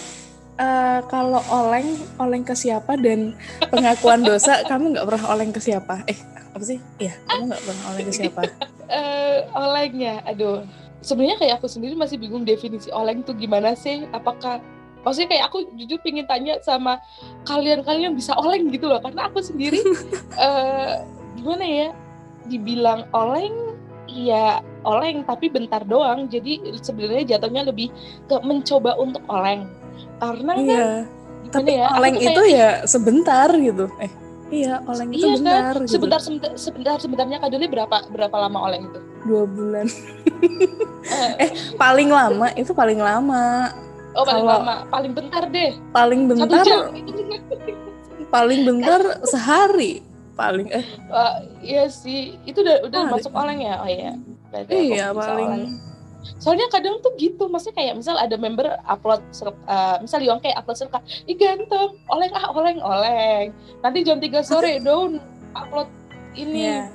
[0.58, 3.36] uh, kalau oleng, oleng ke siapa dan
[3.70, 6.06] pengakuan dosa kamu nggak pernah oleng ke siapa?
[6.10, 6.18] Eh,
[6.54, 6.80] apa sih?
[7.02, 8.42] Iya, kamu nggak pernah oleng ke siapa?
[9.00, 10.64] uh, olengnya, aduh.
[11.06, 14.10] Sebenarnya kayak aku sendiri masih bingung definisi oleng itu gimana sih?
[14.10, 14.58] Apakah
[15.06, 16.98] maksudnya kayak aku jujur pengen tanya sama
[17.46, 19.78] kalian-kalian bisa oleng gitu loh karena aku sendiri
[20.42, 21.06] uh,
[21.38, 21.88] gimana ya
[22.50, 23.54] dibilang oleng
[24.10, 26.30] ya oleng tapi bentar doang.
[26.30, 27.90] Jadi sebenarnya jatuhnya lebih
[28.30, 29.66] ke mencoba untuk oleng.
[30.22, 30.78] Karena iya.
[30.78, 31.16] kan
[31.52, 33.86] tapi ya, oleng itu kayak, ya sebentar gitu.
[34.02, 34.12] Eh
[34.54, 35.84] iya oleng itu iya bentar kan?
[35.84, 35.94] gitu.
[35.98, 39.00] sebentar sebentar sebentar sebentarnya kadulnya berapa berapa lama oleng itu?
[39.26, 39.88] Dua bulan.
[41.06, 43.70] Eh, eh paling lama itu paling lama.
[44.18, 44.76] Oh paling Kalau lama.
[44.90, 45.72] Paling bentar deh.
[45.94, 46.66] Paling bentar
[48.34, 50.02] paling bentar sehari.
[50.34, 50.86] Paling eh.
[51.08, 52.42] Uh, iya sih.
[52.42, 53.86] Itu udah udah masuk oleng ya?
[53.86, 54.18] Oh iya
[54.70, 55.76] iya paling.
[56.42, 59.22] Soalnya kadang tuh gitu maksudnya kayak misal ada member upload
[59.70, 63.54] uh, misal Yong kayak upload serka ih ganteng oleng ah oleng oleng.
[63.86, 65.22] Nanti jam 3 sore daun
[65.54, 65.90] upload
[66.36, 66.68] ini.
[66.68, 66.86] Yeah.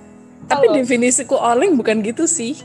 [0.51, 2.59] tapi definisiku oleng bukan gitu sih.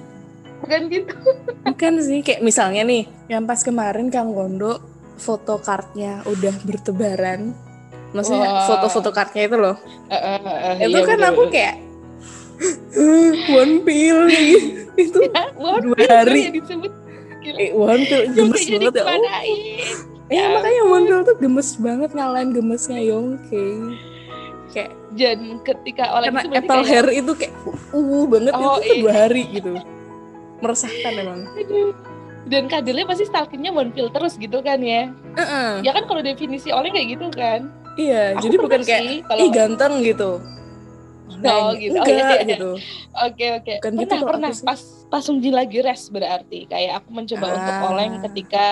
[0.63, 1.13] Bukan gitu.
[1.69, 4.81] Bukan sih kayak misalnya nih yang pas kemarin Kang Gondo
[5.19, 7.53] foto kartnya udah bertebaran.
[8.15, 9.75] Maksudnya foto-foto kartnya itu loh.
[10.07, 11.75] Uh, uh, uh, itu iya, kan bener, aku kayak
[13.51, 14.19] one pill
[15.03, 16.41] itu ya, one dua pill hari.
[16.55, 16.91] disebut.
[17.45, 19.03] Eh, one pill gemes banget ya.
[19.05, 19.13] Oh.
[19.13, 23.65] Eh, ya makanya one pill tuh gemes banget ngalahin gemesnya Yongke.
[24.73, 26.91] Kayak dan ketika oleh karena itu apple kayak...
[26.91, 27.53] hair itu kayak
[27.95, 28.53] uh banget.
[28.55, 29.01] Oh, itu iya.
[29.03, 29.71] dua hari gitu.
[30.59, 31.41] Meresahkan emang.
[32.45, 35.09] Dan kadirnya pasti stalkingnya one pill terus gitu kan ya?
[35.33, 35.69] Uh -uh.
[35.81, 37.69] ya kan kalau definisi oleh kayak gitu kan?
[37.95, 39.39] Iya Aku jadi bukan kayak sih, kalau...
[39.39, 40.31] ih ganteng gitu
[41.25, 41.97] oh gitu.
[41.97, 42.37] Enggak oh, iya.
[42.45, 42.69] gitu.
[43.25, 43.73] Oke oke.
[43.77, 43.77] Okay.
[43.81, 44.51] pernah gitu pernah.
[44.53, 46.69] pas pas Sungji lagi res berarti.
[46.69, 47.55] Kayak aku mencoba ah.
[47.57, 48.65] untuk oleng ketika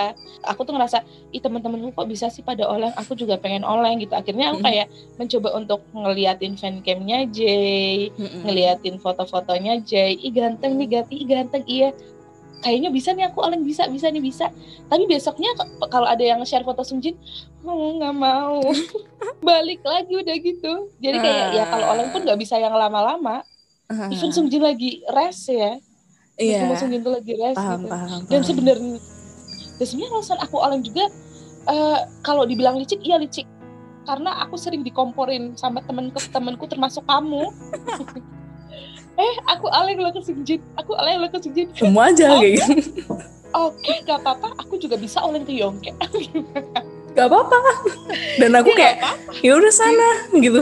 [0.45, 0.97] aku tuh ngerasa
[1.33, 2.93] ih teman-temanku kok bisa sih pada oleng?
[2.99, 4.13] Aku juga pengen oleng gitu.
[4.13, 4.87] Akhirnya aku kayak
[5.17, 8.13] mencoba untuk ngeliatin fancamnya Jay
[8.45, 10.17] ngeliatin foto-fotonya Jay.
[10.21, 11.63] Ih ganteng nih Gati ih ganteng.
[11.65, 11.89] Iya
[12.63, 14.47] kayaknya bisa nih aku oleng bisa bisa nih bisa
[14.87, 15.51] tapi besoknya
[15.91, 17.19] kalau ada yang share foto Sungjin
[17.67, 18.63] oh nggak mau
[19.47, 21.55] balik lagi udah gitu jadi kayak uh.
[21.59, 23.43] ya kalau oleng pun nggak bisa yang lama-lama
[23.91, 24.07] uh.
[24.07, 25.77] even Sungjin lagi rest ya
[26.33, 26.65] Iya.
[26.65, 26.77] Yeah.
[26.81, 27.93] Sungjin tuh lagi rest paham, gitu.
[27.93, 28.97] Paham, dan sebenarnya
[29.77, 31.05] dan sebenarnya alasan aku oleng juga
[31.69, 33.45] uh, kalau dibilang licik iya licik
[34.03, 37.47] karena aku sering dikomporin sama temenku temenku termasuk kamu
[39.13, 42.57] eh aku alih lo ke sinjin aku alih lo ke sinjin semua aja okay.
[42.57, 43.13] kayak gitu.
[43.53, 44.49] Oke okay, gak apa-apa.
[44.65, 45.93] Aku juga bisa oleh ke Yongke.
[47.13, 47.57] Gak apa-apa.
[48.41, 48.97] Dan aku ya, kayak
[49.45, 50.57] ya udah sana gitu.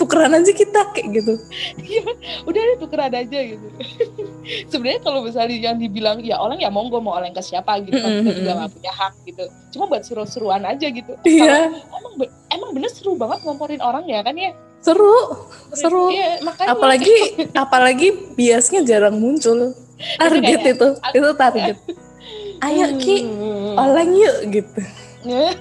[0.00, 1.36] Tukeran aja kita kayak gitu.
[1.76, 2.04] Iya.
[2.48, 3.66] Udah deh tukeran aja gitu.
[4.72, 8.00] Sebenarnya kalau misalnya yang dibilang ya orang ya monggo mau oleng ke siapa gitu.
[8.00, 9.44] Kan kita juga gak punya hak gitu.
[9.76, 11.12] Cuma buat seru-seruan aja gitu.
[11.28, 11.68] Iya.
[11.92, 12.16] Emang
[12.48, 15.16] emang bener seru banget ngomporin orang ya kan ya seru
[15.72, 17.16] seru iya, makanya apalagi
[17.64, 19.72] apalagi biasanya jarang muncul
[20.20, 21.76] target itu itu, itu target
[22.68, 23.80] ayo ki hmm.
[23.80, 24.80] oleng yuk gitu
[25.28, 25.52] yeah.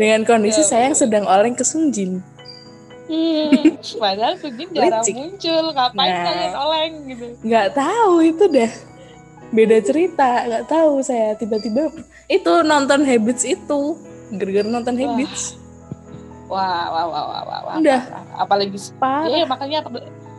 [0.00, 2.24] dengan kondisi saya yang sedang oleng ke Sunjin
[3.04, 5.12] Hmm, padahal Sunjin jarang Licik.
[5.12, 7.26] muncul, ngapain nah, kalian oleng gitu?
[7.44, 8.70] Nggak tahu itu deh,
[9.52, 11.92] beda cerita, nggak tahu saya tiba-tiba
[12.32, 14.00] itu nonton Habits itu,
[14.32, 15.00] gara-gara nonton wah.
[15.04, 15.60] Habits.
[16.48, 17.76] Wah, wah, wah, wah, wah, wah.
[17.80, 18.00] Udah.
[18.36, 19.32] Apalagi, Parah.
[19.32, 19.84] ya makanya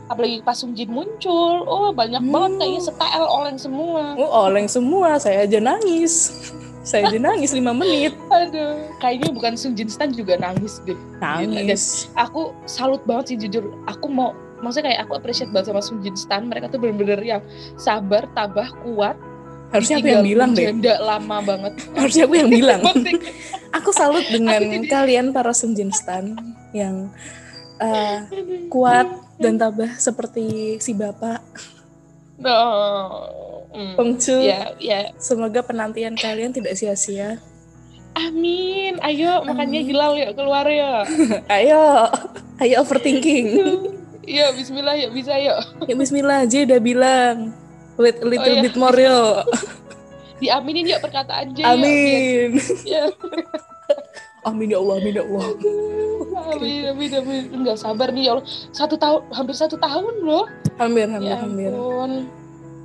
[0.06, 2.30] apalagi pas Sunjin muncul, oh banyak hmm.
[2.30, 4.13] banget kayaknya setel oleng semua.
[4.13, 6.30] Oh, oleng semua, saya aja nangis
[6.86, 8.13] saya aja nangis lima menit.
[8.30, 10.96] Aduh, kayaknya bukan Sung Jin Stan juga nangis deh.
[11.18, 12.06] Nangis.
[12.13, 13.74] Dan aku salut banget sih jujur.
[13.89, 16.46] Aku mau, maksudnya kayak aku appreciate banget sama Sung Jin Stan.
[16.46, 17.41] Mereka tuh bener-bener yang
[17.76, 19.18] sabar, tabah, kuat.
[19.78, 20.72] Harusnya aku yang bilang deh.
[21.00, 21.74] Lama banget.
[21.94, 22.82] Harusnya aku yang bilang.
[23.76, 26.32] aku salut dengan kalian para Sung Jin Stan
[26.72, 27.12] yang
[27.80, 28.20] uh,
[28.72, 29.08] kuat
[29.40, 31.44] dan tabah seperti si bapak.
[32.40, 32.60] No.
[33.76, 33.94] Mm.
[34.00, 34.38] Pengcu.
[34.40, 35.12] Ya, ya.
[35.20, 37.40] Semoga penantian kalian tidak sia-sia.
[38.16, 38.96] Amin.
[39.04, 39.52] Ayo Amin.
[39.52, 41.04] makanya Hilal yuk keluar ya.
[41.60, 42.08] ayo.
[42.64, 43.48] Ayo overthinking.
[44.24, 45.60] Iya, bismillah yuk bisa yuk.
[45.92, 47.52] Ya bismillah aja udah bilang.
[47.96, 48.64] Wait a little oh, iya.
[48.64, 49.36] bit more yuk.
[50.44, 51.64] Diaminin yuk perkataan J.
[51.64, 52.60] Amin.
[52.84, 53.08] Ya.
[54.50, 55.48] amin ya Allah, amin ya Allah.
[56.54, 57.44] amin, amin, amin.
[57.56, 58.46] Enggak sabar nih ya Allah.
[58.76, 60.46] Satu tahun, hampir satu tahun loh.
[60.76, 61.72] Hampir, hampir, ya hampir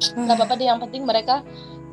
[0.01, 1.45] nggak apa-apa deh yang penting mereka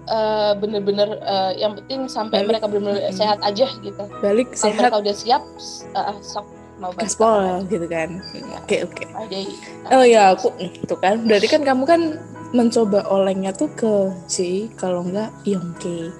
[0.08, 2.48] uh, bener-bener uh, yang penting sampai balik.
[2.56, 3.16] mereka bener-bener hmm.
[3.16, 5.44] sehat aja gitu balik Kalau sehat mereka udah siap
[5.94, 8.10] uh, sok mau balik gaspol gitu kan
[8.64, 9.46] oke oke okay.
[9.92, 12.02] oh ya aku itu kan berarti kan kamu kan
[12.56, 16.12] mencoba olengnya tuh ke J kalau enggak Yongke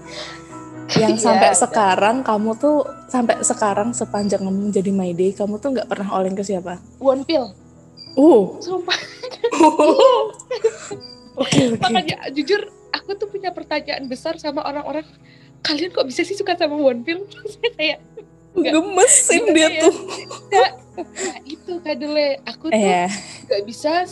[0.96, 5.60] yang iya, sampai yeah, sekarang kamu tuh sampai sekarang sepanjang kamu menjadi My Day kamu
[5.60, 6.80] tuh nggak pernah oleng ke siapa?
[7.00, 7.52] One Pill.
[8.16, 8.56] Uh.
[8.64, 8.96] Sumpah.
[11.42, 11.80] okay, okay.
[11.80, 15.06] makanya jujur aku tuh punya pertanyaan besar sama orang-orang
[15.66, 18.00] kalian kok bisa sih suka sama One Pill saya kayak
[18.58, 19.82] gemesin dia ya.
[19.86, 19.96] tuh
[20.50, 23.06] nah, nah itu kadele aku tuh eh.
[23.48, 24.04] Nggak bisa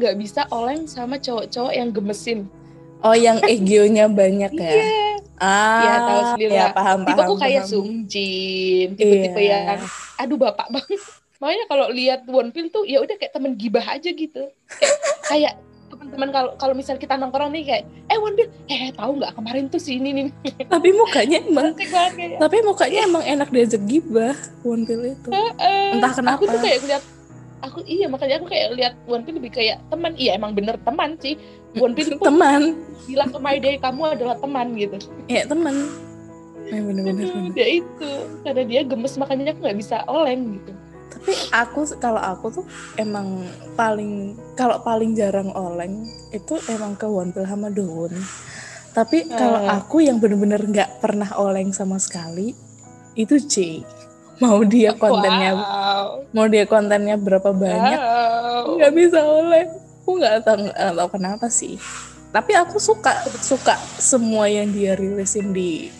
[0.00, 2.48] nggak bisa oleng sama cowok-cowok yang gemesin.
[3.04, 4.72] Oh yang egonya banyak ya?
[4.74, 5.14] Yeah.
[5.38, 7.70] ah ya tahu sendiri ya, paham tipe aku kayak paham.
[7.70, 9.78] Sungjin tipe-tipe yeah.
[9.78, 9.82] yang
[10.18, 10.98] aduh bapak banget.
[11.40, 14.50] Makanya kalau lihat One Pill tuh ya udah kayak temen gibah aja gitu.
[14.66, 14.96] Kayak,
[15.30, 15.54] kayak
[15.88, 18.34] teman-teman kalau kalau misal kita nongkrong nih kayak eh Wan
[18.66, 20.26] eh tahu nggak kemarin tuh si ini nih?
[20.74, 21.70] Tapi mukanya emang
[22.38, 24.34] tapi mukanya emang enak diajak gibah
[24.66, 25.28] Wan itu.
[25.30, 27.04] Uh, uh, entah kenapa aku tuh kayak lihat
[27.62, 30.12] aku iya makanya aku kayak lihat Wan lebih kayak teman.
[30.14, 31.34] Iya emang bener teman sih.
[31.78, 32.62] Wan pun teman.
[33.08, 34.98] bilang ke My Day kamu adalah teman gitu.
[35.30, 35.74] Iya teman.
[36.68, 38.10] Ya bener-bener dia itu.
[38.44, 40.72] Karena dia gemes makanya aku nggak bisa oleng gitu.
[41.08, 42.64] Tapi aku kalau aku tuh
[43.00, 46.04] emang paling kalau paling jarang oleng
[46.36, 48.12] itu emang ke Wonpil sama Doon
[48.98, 49.78] tapi kalau uh.
[49.78, 52.50] aku yang bener-bener nggak pernah oleng sama sekali
[53.14, 53.86] itu J
[54.38, 56.22] mau dia kontennya wow.
[56.30, 58.00] mau dia kontennya berapa banyak?
[58.78, 58.98] Nggak wow.
[58.98, 59.70] bisa oleng
[60.08, 61.76] aku nggak tahu kenapa sih.
[62.32, 65.92] Tapi aku suka suka semua yang dia rilisin di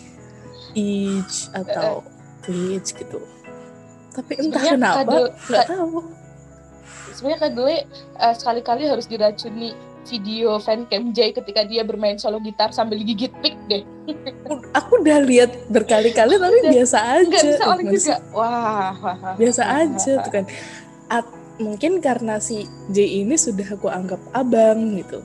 [0.73, 2.01] Each atau
[2.41, 3.21] Twitch gitu.
[4.17, 5.13] Tapi entah sebenarnya kenapa
[5.45, 5.97] nggak tahu.
[7.13, 7.75] sebenarnya gue
[8.17, 13.55] uh, sekali-kali harus diracuni video fancam Jay ketika dia bermain solo gitar sambil gigit pick
[13.67, 13.83] deh.
[14.77, 17.39] Aku udah lihat berkali-kali tapi udah, biasa aja.
[17.43, 18.15] bisa orang juga.
[18.31, 20.23] Wah, wah, biasa wah, aja wah.
[20.23, 20.45] tuh kan.
[21.09, 21.25] At,
[21.59, 25.19] mungkin karena si Jay ini sudah aku anggap abang gitu.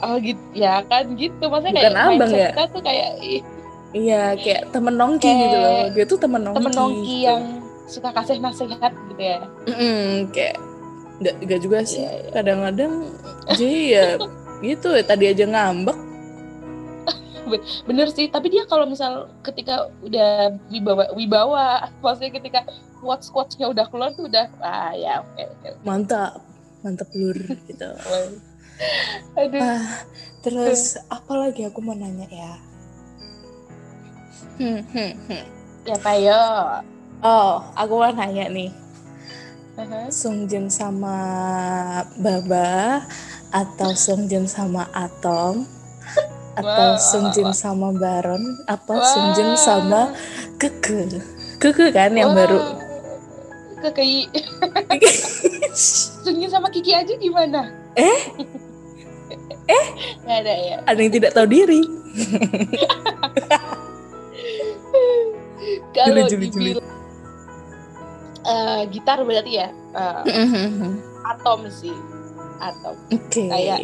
[0.00, 1.44] Oh gitu, ya kan gitu.
[1.44, 2.50] Maksudnya Bukan kayak abang ya.
[2.54, 3.10] Kita tuh kayak
[3.90, 5.82] Iya, kayak temen nongki kayak gitu loh.
[5.98, 6.58] Dia tuh temen nongki.
[6.62, 7.26] Temen nongki gitu.
[7.26, 7.42] yang
[7.90, 10.56] suka kasih nasihat gitu ya mm, kayak
[11.20, 12.32] nggak nggak juga sih yeah, yeah.
[12.32, 12.92] kadang-kadang
[13.56, 14.06] jadi ya
[14.60, 15.98] gitu ya tadi aja ngambek
[17.84, 22.60] bener sih tapi dia kalau misal ketika udah wibawa wibawa maksudnya ketika
[23.00, 25.72] squat squatnya udah keluar tuh udah ah ya oke okay, okay.
[25.82, 26.38] mantap
[26.86, 27.90] mantap lur gitu
[29.36, 29.60] Aduh.
[29.60, 30.08] Ah,
[30.40, 32.52] terus apa lagi aku mau nanya ya
[34.56, 35.44] hmm, hmm, hmm.
[35.84, 36.44] ya pak yo
[37.20, 38.72] Oh, aku mau nanya nih.
[39.80, 40.12] Uh-huh.
[40.12, 41.16] Sungjin sama
[42.20, 43.00] Baba
[43.48, 45.64] atau Sungjin sama Atom
[46.52, 47.00] atau wow.
[47.00, 49.08] Sungjin sama Baron atau wow.
[49.08, 50.12] Sungjin sama
[50.60, 51.24] Keke.
[51.56, 52.44] Keke kan yang wow.
[52.44, 52.60] baru.
[53.88, 54.28] Kekei.
[56.20, 57.72] Sungjin sama Kiki aja gimana?
[57.96, 58.20] Eh?
[59.64, 59.86] eh?
[60.28, 60.76] Gak ada ya.
[60.84, 61.80] Ada yang tidak tahu diri.
[65.96, 66.99] Kalau dibilang
[68.46, 70.22] uh, gitar berarti ya uh,
[71.36, 71.94] atom sih
[72.60, 72.96] atom.
[73.08, 73.48] Okay.
[73.48, 73.78] Kayak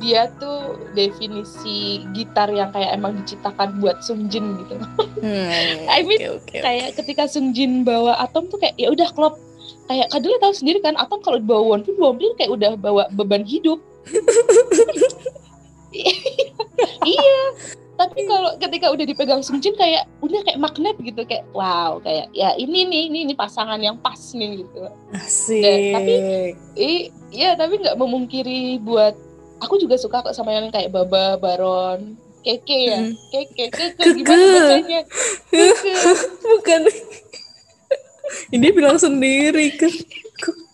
[0.00, 4.74] dia tuh definisi gitar yang kayak emang diciptakan buat Sungjin gitu.
[5.22, 9.38] Hmm, I mean okay, okay, kayak ketika Sungjin bawa Atom tuh kayak ya udah klop.
[9.86, 13.78] Kayak kadang tahu sendiri kan Atom kalau dibawa Wonpil, Wonpil kayak udah bawa beban hidup.
[17.06, 17.40] iya.
[18.02, 22.50] Tapi kalau ketika udah dipegang Sungjin kayak udah kayak magnet gitu kayak wow kayak ya
[22.58, 24.90] ini nih ini ini pasangan yang pas nih gitu.
[25.14, 25.62] Asik.
[25.62, 26.14] Dan, tapi
[27.30, 29.14] iya tapi nggak memungkiri buat
[29.62, 32.98] aku juga suka kok sama yang kayak Baba Baron Keke ya.
[33.06, 33.14] Hmm.
[33.30, 35.00] Keke Keke gimana bacanya
[35.46, 35.92] Keke.
[36.50, 36.80] Bukan.
[38.50, 39.86] Ini bilang sendiri ke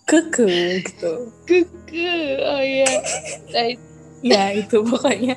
[0.08, 1.12] keke gitu.
[1.44, 2.92] Keke oh iya.
[3.52, 3.68] Nah,
[4.32, 5.36] ya itu pokoknya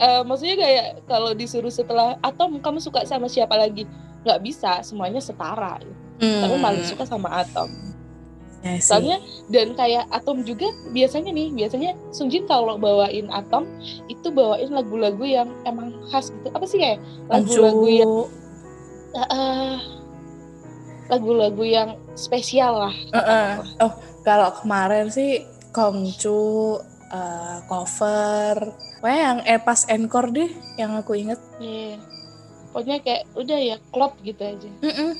[0.00, 3.84] uh, maksudnya kayak kalau disuruh setelah atau kamu suka sama siapa lagi
[4.26, 5.78] nggak bisa semuanya setara
[6.18, 6.40] hmm.
[6.42, 7.88] tapi malah suka sama Atom
[8.58, 9.22] Ya, Soalnya
[9.54, 13.70] dan kayak Atom juga biasanya nih, biasanya Sungjin kalau bawain Atom
[14.10, 16.50] itu bawain lagu-lagu yang emang khas gitu.
[16.50, 16.98] Apa sih ya?
[17.30, 18.12] Lagu-lagu yang
[19.14, 19.78] uh,
[21.06, 22.94] lagu-lagu yang spesial lah.
[23.14, 23.48] Uh -uh.
[23.86, 23.92] Oh,
[24.26, 26.82] kalau kemarin sih Kongcu
[27.12, 31.40] uh, cover, Wah yang eh pas encore deh yang aku inget.
[31.62, 31.94] Iya.
[31.94, 31.96] Yeah.
[32.68, 34.70] Pokoknya kayak udah ya klop gitu aja.
[34.84, 35.12] Mm -mm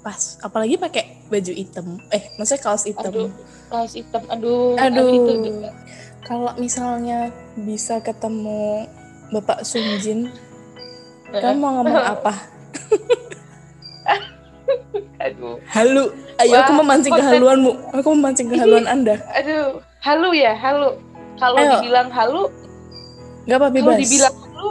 [0.00, 2.00] pas apalagi pakai baju hitam.
[2.08, 3.12] Eh maksudnya kaos hitam.
[3.12, 3.30] Aduh,
[3.68, 4.24] kaos hitam.
[4.32, 5.08] Aduh aduh.
[5.12, 5.32] itu
[6.24, 8.88] kalau misalnya bisa ketemu
[9.32, 10.32] bapak Sunjin
[11.30, 12.34] kamu mau ngomong apa?
[15.20, 15.60] Aduh.
[15.68, 16.04] Halu.
[16.40, 17.28] Ayo Wah, aku memancing konten...
[17.28, 17.72] kehaluanmu.
[17.92, 19.20] Aku memancing kehaluan anda.
[19.36, 20.96] Aduh halu ya halu
[21.40, 22.42] kalau dibilang halu
[23.48, 24.70] nggak apa bebas kalau dibilang halu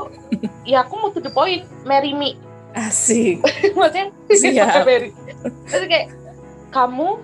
[0.64, 2.38] ya aku mau to the point marry me
[2.78, 3.42] Asik.
[3.78, 4.86] Maksudnya Siap.
[5.74, 6.08] Terus kayak
[6.70, 7.18] kamu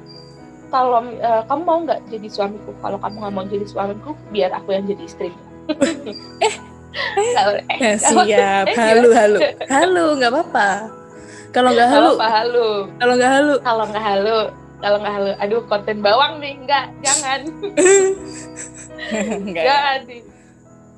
[0.73, 2.73] kalau uh, kamu mau nggak jadi suamiku?
[2.81, 5.29] Kalau kamu nggak mau jadi suamiku, biar aku yang jadi istri.
[6.45, 6.55] eh,
[7.29, 8.65] eh, eh, siap.
[8.65, 10.69] Eh, halu, halu, halu, nggak apa-apa.
[11.53, 12.17] Kalau nggak halu, halu.
[12.19, 14.39] Kalau nggak halu, kalau nggak halu, kalau nggak halu,
[14.83, 17.39] aduh konten bawang nih, nggak, jangan.
[19.55, 20.21] jangan sih.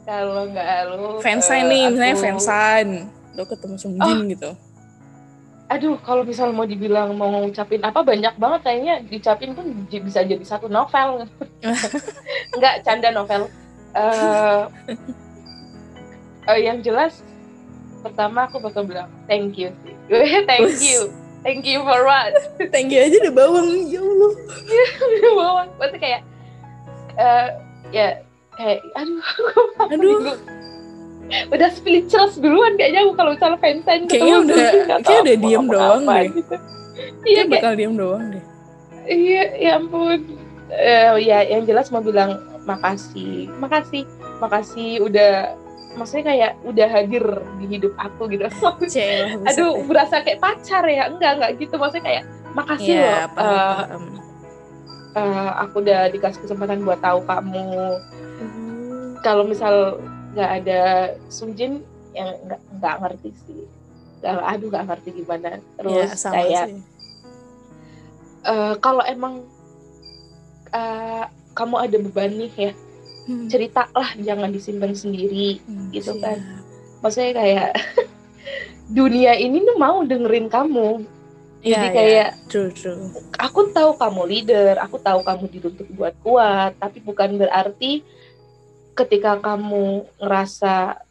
[0.08, 1.20] Kalau nggak halu.
[1.20, 2.90] Fansign uh, nih, misalnya fansign
[3.38, 4.26] lo ketemu Sungjin oh.
[4.34, 4.50] gitu.
[5.68, 8.96] Aduh kalau misal mau dibilang mau ngucapin apa banyak banget kayaknya.
[9.06, 11.30] Dicapin pun bisa jadi satu novel.
[12.58, 13.52] Nggak canda novel.
[13.94, 14.66] Uh,
[16.50, 17.22] uh, yang jelas
[18.02, 19.70] pertama aku bakal bilang thank you.
[19.86, 19.94] Sih
[20.50, 22.36] thank you thank you for what?
[22.76, 24.32] Thank you aja udah bawang ya allah.
[25.00, 25.68] Udah bawang.
[25.80, 26.22] Berarti kayak
[27.16, 27.48] uh,
[27.96, 28.20] ya
[28.60, 29.24] kayak aduh
[29.96, 30.36] aduh.
[31.28, 34.68] udah speechless duluan kayaknya aku kalau misalnya fansign kayaknya udah
[35.04, 36.28] kayak udah diem doang deh.
[36.32, 36.56] gitu.
[37.28, 38.44] iya kayak, bakal diem doang deh.
[39.08, 40.20] Iya ya ampun.
[40.68, 43.48] Uh, ya yang jelas mau bilang makasih.
[43.60, 44.04] Makasih
[44.44, 45.56] makasih udah
[45.98, 47.26] maksudnya kayak udah hadir
[47.58, 48.46] di hidup aku gitu.
[48.94, 51.10] Cel, aduh berasa kayak pacar ya?
[51.10, 51.76] Enggak enggak gitu.
[51.76, 54.04] Maksudnya kayak makasih yeah, loh paham, uh, paham.
[55.18, 57.68] Uh, aku udah dikasih kesempatan buat tahu kamu.
[58.38, 59.18] Mm.
[59.26, 59.98] kalau misal
[60.38, 60.82] nggak ada
[61.34, 61.82] Sungjin
[62.14, 63.62] yang nggak nggak ngerti sih.
[64.22, 65.58] Gak, aduh nggak ngerti gimana.
[65.82, 66.66] Terus ya, kayak
[68.46, 69.42] uh, kalau emang
[70.70, 71.26] uh,
[71.58, 72.72] kamu ada beban nih ya
[73.28, 73.48] hmm.
[73.52, 76.24] ceritalah jangan disimpan sendiri hmm, gitu siap.
[76.24, 76.38] kan
[77.04, 77.70] maksudnya kayak
[78.98, 81.04] dunia ini tuh mau dengerin kamu
[81.58, 82.28] jadi ya, kayak ya.
[82.48, 83.12] True, true.
[83.36, 88.02] aku tahu kamu leader aku tahu kamu dituntut buat kuat tapi bukan berarti
[88.98, 91.06] ketika kamu ngerasa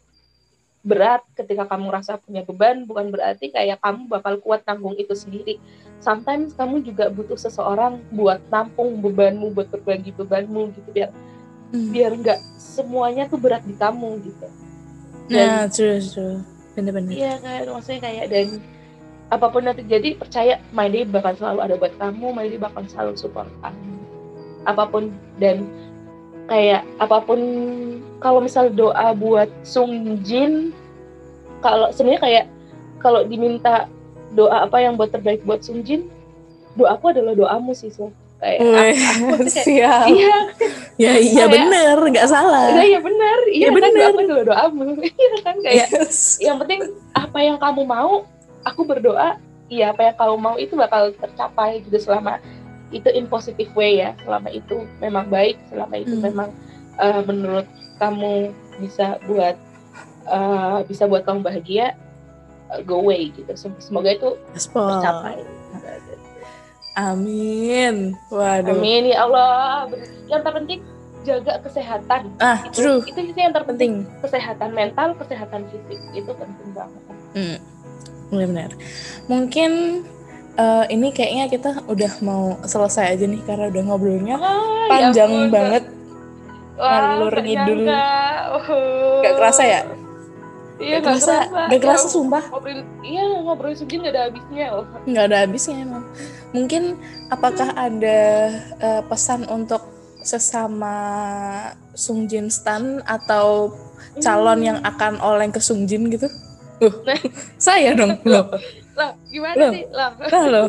[0.87, 5.59] berat, ketika kamu ngerasa punya beban, bukan berarti kayak kamu bakal kuat tanggung itu sendiri.
[5.99, 11.11] Sometimes kamu juga butuh seseorang buat nampung bebanmu, buat berbagi bebanmu gitu biar
[11.73, 11.91] hmm.
[11.95, 14.49] biar nggak semuanya tuh berat di kamu gitu.
[15.27, 16.39] Dan, nah, true, true.
[16.79, 17.15] Bener-bener.
[17.15, 18.47] Iya kan, maksudnya kayak dan
[19.27, 22.87] apa pun yang terjadi percaya My Day bakal selalu ada buat kamu, My Day bakal
[22.87, 23.95] selalu support kamu.
[24.67, 25.11] Apa pun
[25.43, 25.67] dan
[26.47, 27.41] kayak apa pun
[28.23, 30.71] kalau misal doa buat Sung Jin
[31.61, 32.45] kalau sebenarnya kayak
[33.03, 33.91] kalau diminta
[34.35, 36.07] doa apa yang buat terbaik buat Sung Jin
[36.79, 38.15] doaku adalah doamu sih so
[38.77, 40.37] kayak aku, aku kayak, siap iya.
[40.97, 42.73] Ya iya benar nggak salah.
[42.73, 43.39] Iya iya benar.
[43.53, 43.93] Iya ya, kan bener.
[43.93, 44.87] doaku adalah doamu.
[45.21, 46.41] Iya kan kayak yes.
[46.41, 46.81] yang penting
[47.13, 48.25] apa yang kamu mau
[48.65, 49.37] aku berdoa
[49.69, 52.41] iya apa yang kamu mau itu bakal tercapai gitu selama
[52.95, 54.17] itu in positive way ya.
[54.25, 56.25] Selama itu memang baik selama itu hmm.
[56.33, 56.49] memang
[56.97, 57.69] uh, menurut
[58.01, 59.57] kamu bisa buat
[60.29, 61.93] uh, bisa buat kamu bahagia
[62.73, 63.53] uh, go away gitu.
[63.81, 64.33] Semoga itu
[64.73, 65.45] tercapai
[66.97, 68.17] amin.
[68.33, 68.73] Waduh.
[68.73, 69.87] Amin ya Allah.
[70.27, 70.81] Yang terpenting
[71.27, 72.23] jaga kesehatan.
[72.41, 73.01] Ah itu, true.
[73.05, 74.09] itu itu yang terpenting.
[74.25, 77.03] Kesehatan mental kesehatan fisik itu penting banget.
[77.37, 77.59] Hmm.
[78.27, 78.75] benar-benar.
[79.31, 80.03] Mungkin
[80.59, 85.47] uh, ini kayaknya kita udah mau selesai aja nih karena udah ngobrolnya oh, panjang ya
[85.53, 85.85] banget.
[86.77, 87.81] Ngalur ngidul.
[87.87, 89.23] oh.
[89.23, 89.81] gak kerasa ya
[90.77, 92.45] Iya, gak kerasa, gak kerasa ya, sumpah.
[92.53, 94.87] Ngobrol, iya, ngobrol segini gak ada habisnya loh.
[95.09, 96.05] Gak ada habisnya emang.
[96.53, 96.83] Mungkin
[97.33, 98.21] apakah ada
[98.81, 99.81] uh, pesan untuk
[100.21, 100.97] sesama
[101.97, 103.73] Sungjin Stan atau
[104.21, 104.69] calon hmm.
[104.69, 106.29] yang akan oleng ke Sungjin gitu?
[106.85, 106.93] Uh,
[107.57, 108.21] saya dong.
[108.29, 108.53] Loh
[108.97, 109.73] lah gimana loh.
[109.77, 110.69] sih lah loh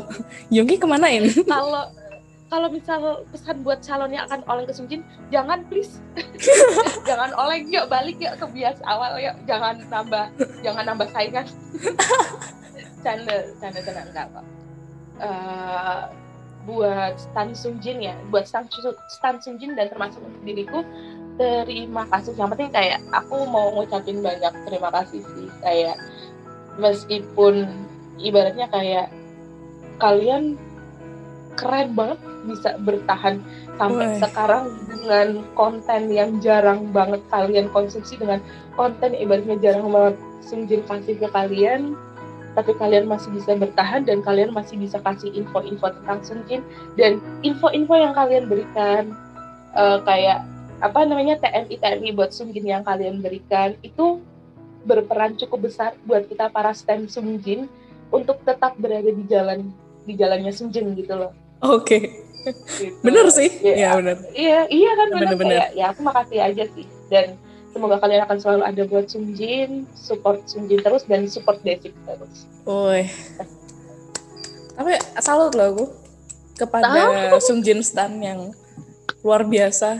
[0.51, 1.87] Yongki kemanain kalau
[2.47, 5.99] kalau misal pesan buat calon yang akan oleng ke Sungjin jangan please.
[7.07, 9.35] Jangan oleng yuk balik yuk ke bias awal yuk.
[9.43, 10.31] Jangan nambah
[10.63, 11.45] jangan nambah saingan.
[13.03, 14.45] Canda canda canda enggak kok
[15.21, 16.11] uh,
[16.67, 18.67] buat Stan Sungjin ya buat Stan,
[19.07, 20.83] Stan Sungjin dan termasuk untuk diriku
[21.37, 22.33] terima kasih.
[22.35, 25.47] Yang penting kayak aku mau ngucapin banyak terima kasih sih.
[25.61, 25.97] Kayak
[26.81, 27.71] meskipun
[28.19, 29.07] ibaratnya kayak
[30.01, 30.57] kalian
[31.57, 33.41] keren banget bisa bertahan
[33.75, 38.39] sampai sekarang dengan konten yang jarang banget kalian konsumsi dengan
[38.77, 40.15] konten ibaratnya jarang banget
[40.45, 41.97] Sungjin kasih ke kalian
[42.57, 46.61] tapi kalian masih bisa bertahan dan kalian masih bisa kasih info-info tentang Sungjin
[46.97, 49.13] dan info-info yang kalian berikan
[49.77, 50.41] uh, kayak
[50.81, 54.21] apa namanya TNI TNI buat Sungjin yang kalian berikan itu
[54.87, 57.69] berperan cukup besar buat kita para stan Sungjin
[58.09, 59.69] untuk tetap berada di jalan
[60.07, 61.35] di jalannya Sunjin gitu loh.
[61.61, 61.83] Oke.
[61.83, 62.01] Okay.
[62.79, 62.95] Gitu.
[63.03, 63.49] Bener sih.
[63.59, 64.17] Ya, ya bener.
[64.31, 65.21] Iya, iya kan bener.
[65.35, 65.59] bener, bener.
[65.75, 66.85] ya aku makasih aja sih.
[67.11, 67.35] Dan
[67.75, 72.47] semoga kalian akan selalu ada buat Sunjin, support Sunjin terus dan support Desik terus.
[72.63, 73.09] Woi.
[74.77, 75.85] Tapi salut loh aku
[76.55, 77.37] kepada.
[77.43, 78.53] Sungjin Stan yang
[79.25, 79.99] luar biasa.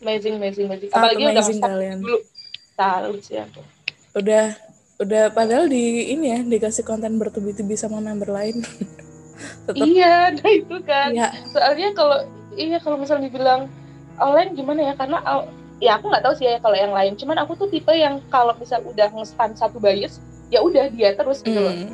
[0.00, 0.90] Amazing, amazing, amazing.
[0.92, 1.98] Apalagi amazing udah kalian.
[2.00, 2.18] dulu.
[2.76, 3.60] Salut sih aku.
[4.16, 4.56] Udah
[4.96, 8.64] udah padahal di ini ya dikasih konten bertubi-tubi sama member lain
[9.68, 11.10] Tetap, iya nah itu kan.
[11.12, 11.28] Ya.
[11.52, 12.18] soalnya kalau
[12.56, 13.68] iya kalau misalnya dibilang
[14.16, 14.94] online gimana ya?
[14.96, 15.18] Karena
[15.76, 17.14] ya aku nggak tahu sih ya kalau yang lain.
[17.20, 21.42] Cuman aku tuh tipe yang kalau misal udah ngestan satu bias ya udah dia terus
[21.42, 21.74] gitu loh.
[21.74, 21.90] Hmm.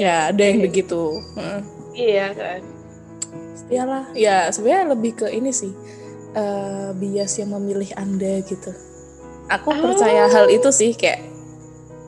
[0.00, 1.20] ya ada yang begitu.
[1.36, 1.60] Hmm.
[1.94, 2.60] iya kan.
[3.70, 5.70] Iyalah ya sebenarnya lebih ke ini sih
[6.34, 8.72] uh, bias yang memilih anda gitu.
[9.50, 9.78] Aku oh.
[9.78, 11.22] percaya hal itu sih kayak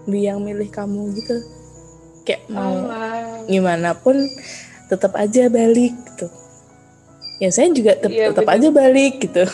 [0.07, 1.37] dia yang milih kamu gitu.
[2.23, 4.15] Kayak mau oh, gimana pun
[4.93, 6.29] tetap aja balik gitu.
[7.41, 9.49] Ya saya juga te ya, tetap aja balik gitu.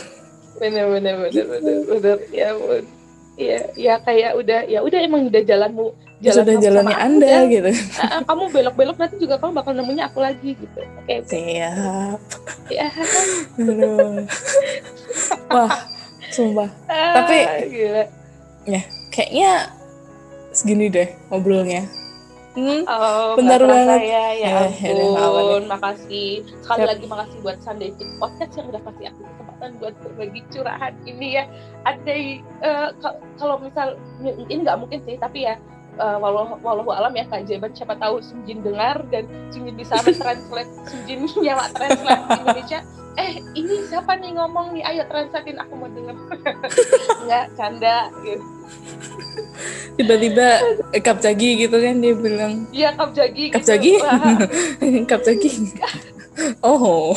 [0.58, 1.46] Bener bener bener gitu.
[1.46, 2.18] bener bener.
[2.34, 2.84] Ya bun
[3.38, 7.40] ya ya kayak udah ya udah emang udah jalanmu ya jalan sudah jalannya anda ya.
[7.46, 7.70] gitu.
[8.02, 10.80] Uh, kamu belok belok nanti juga kamu bakal nemunya aku lagi gitu.
[10.82, 11.22] Oke.
[11.22, 12.20] Okay, siap.
[12.66, 12.90] Ya.
[15.54, 15.70] Wah
[16.34, 16.68] sumpah.
[16.90, 17.38] Ah, tapi
[17.70, 18.04] gila.
[18.66, 18.82] ya
[19.14, 19.50] kayaknya
[20.50, 21.86] segini deh ngobrolnya.
[22.58, 24.00] Hmm, oh, bentar banget.
[24.02, 26.30] Ya, ya, ya ampun, ya, makasih.
[26.58, 26.90] Sekali Siap.
[26.90, 31.28] lagi makasih buat Sunday Fit Podcast yang udah kasih aku kesempatan buat berbagi curahan ini
[31.38, 31.44] ya.
[31.86, 32.14] Ada
[32.66, 32.88] uh,
[33.38, 33.94] kalau misal
[34.26, 35.54] ini nggak mungkin sih, tapi ya
[36.02, 41.26] uh, walau walau alam ya keajaiban siapa tahu Sunjin dengar dan Sunjin bisa translate Sunjin
[41.38, 42.80] nyawa translate Indonesia
[43.18, 46.14] eh ini siapa nih ngomong nih ayo translatein aku mau denger
[47.26, 48.46] nggak canda gitu
[49.98, 50.48] tiba-tiba
[50.94, 52.66] eh, kap jagi gitu kan dia bilang.
[52.70, 53.70] Iya kap jagi kap gitu.
[53.74, 53.92] jagi
[55.10, 55.50] kap jagi
[56.62, 57.12] oh.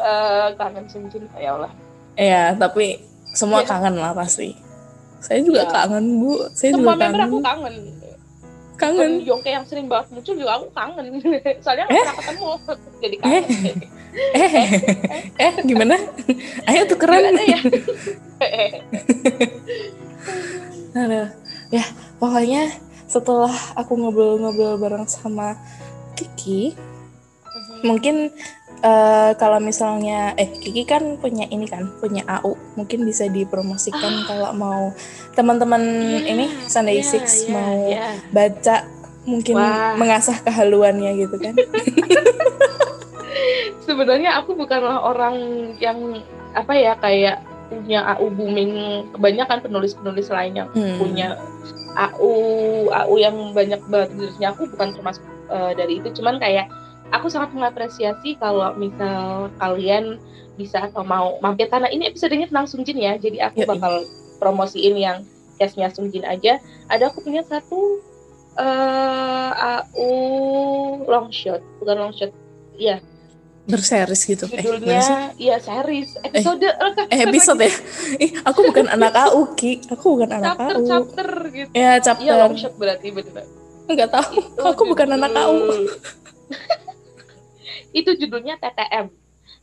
[0.00, 1.72] Uh, kangen Sunjin ya Allah.
[2.16, 3.02] Ya tapi
[3.34, 3.68] semua ya.
[3.68, 4.56] kangen lah pasti.
[5.20, 5.70] Saya juga ya.
[5.70, 6.32] kangen bu.
[6.56, 7.74] Saya semua juga member aku kangen.
[8.80, 9.12] kangen.
[9.20, 11.06] Yongke yang sering banget muncul juga aku kangen.
[11.64, 12.04] Soalnya nggak eh?
[12.04, 12.50] pernah ketemu.
[13.02, 13.44] Jadi kangen.
[13.44, 13.74] Eh?
[14.34, 14.68] eh?
[15.46, 15.96] Eh gimana?
[16.66, 17.60] Ayo tuh keren ya
[20.94, 21.28] Aduh.
[21.70, 21.84] ya
[22.18, 22.70] pokoknya
[23.06, 25.58] setelah aku ngobrol-ngobrol bareng sama
[26.18, 27.82] Kiki uh-huh.
[27.86, 28.30] mungkin
[28.82, 34.24] uh, kalau misalnya eh Kiki kan punya ini kan punya AU mungkin bisa dipromosikan oh.
[34.26, 34.82] kalau mau
[35.34, 38.14] teman-teman yeah, ini Sunday yeah, Six yeah, mau yeah.
[38.34, 38.76] baca
[39.28, 39.94] mungkin Wah.
[40.00, 41.54] mengasah kehaluannya gitu kan
[43.86, 45.36] sebenarnya aku bukanlah orang
[45.78, 46.18] yang
[46.56, 48.72] apa ya kayak punya AU booming
[49.14, 50.98] kebanyakan penulis-penulis lain yang hmm.
[50.98, 51.38] punya
[51.94, 52.32] AU
[52.90, 54.10] AU yang banyak banget
[54.42, 56.66] aku bukan termasuk uh, dari itu cuman kayak
[57.14, 60.18] aku sangat mengapresiasi kalau misal kalian
[60.58, 64.04] bisa atau mau mampir karena ini episodenya tentang Sungjin ya jadi aku ya, bakal
[64.42, 65.24] promosiin yang
[65.60, 66.56] cashnya Sungjin aja.
[66.88, 68.00] Ada aku punya satu
[68.56, 70.10] uh, eh, AU
[71.04, 72.32] long shot bukan long shot
[72.80, 72.98] ya
[73.70, 74.44] berseris gitu.
[74.50, 76.18] Eh, judulnya eh, iya series.
[76.20, 76.66] Episode.
[76.66, 77.72] eh, eh episode ya?
[78.26, 80.86] Ih aku bukan anak AU ki aku bukan anak chapter, AU.
[80.86, 81.70] chapter gitu.
[81.72, 82.24] Ya chapter.
[82.26, 83.46] Iya long shot berarti benar
[83.94, 84.30] nggak tahu.
[84.38, 84.90] Itu aku judul...
[84.94, 85.58] bukan anak AU.
[87.90, 89.10] Itu judulnya TTM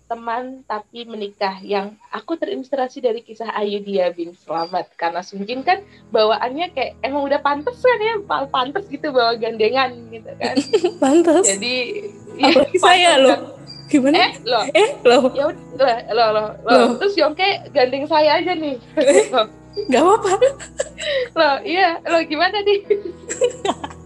[0.08, 4.88] teman tapi menikah yang aku terinspirasi dari kisah Ayu Dia bin Selamat.
[4.96, 5.84] Karena Sunjin kan
[6.16, 8.16] bawaannya kayak emang udah pantas kan ya?
[8.24, 10.56] Pantas gitu bawa gandengan gitu kan.
[11.04, 11.44] Pantas?
[11.52, 12.08] Jadi
[12.40, 13.57] ya, saya loh kan.
[13.88, 18.52] Gimana eh lo eh lo ya udah lo lo lo, terus Yongke gandeng saya aja
[18.56, 18.76] nih
[19.78, 20.32] Gak apa-apa
[21.40, 22.80] lo iya lo gimana nih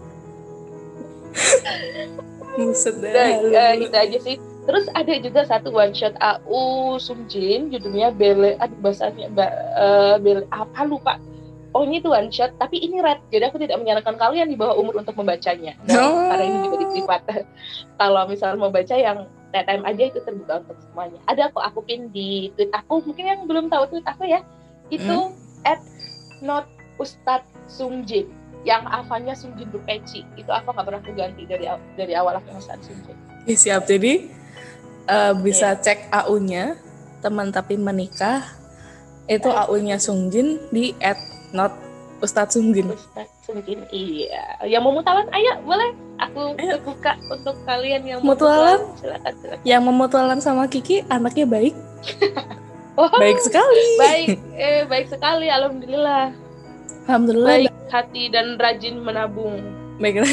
[2.52, 3.12] Buset deh.
[3.12, 4.36] Nah, uh, itu aja sih.
[4.62, 9.26] Terus ada juga satu one shot AU Sumjin judulnya Bele aduh bahasanya
[9.74, 11.18] uh, Bele apa lupa.
[11.72, 13.18] Oh ini tuh one shot, tapi ini red.
[13.32, 15.72] Jadi aku tidak menyarankan kalian di bawah umur untuk membacanya.
[15.88, 16.28] Nah, oh.
[16.28, 17.22] Karena ini juga di privat.
[17.96, 21.20] Kalau misalnya mau baca yang TTM aja itu terbuka untuk semuanya.
[21.28, 24.40] Ada kok aku pin di tweet aku, mungkin yang belum tahu tweet aku ya.
[24.88, 25.68] Itu hmm.
[25.68, 25.80] at
[26.40, 28.28] not Ustadz Sungjin
[28.62, 31.66] yang avannya Sungjin Peci itu apa nggak pernah aku ganti dari
[31.98, 33.16] dari awal aku ngesan Sungjin.
[33.44, 34.30] Ya, siap jadi
[35.10, 35.82] uh, bisa yeah.
[35.82, 36.78] cek AU-nya
[37.22, 38.42] teman tapi menikah
[39.26, 39.50] itu.
[39.50, 41.18] AU-nya Sungjin di at
[41.50, 41.74] not
[42.22, 42.94] Ustadz Sungjin.
[42.94, 44.62] Ustadz Sungjin iya.
[44.62, 45.90] Yang mau mutualan ayo boleh
[46.22, 46.78] aku ayo.
[46.78, 48.78] terbuka untuk kalian yang mutualan.
[49.02, 49.66] Silakan, silakan.
[49.66, 51.74] Yang memutualan sama Kiki anaknya baik.
[52.98, 53.86] oh, baik sekali.
[53.98, 56.30] Baik, eh baik sekali alhamdulillah.
[57.10, 57.50] Alhamdulillah.
[57.66, 59.60] Baik hati dan rajin menabung.
[59.98, 60.22] Baik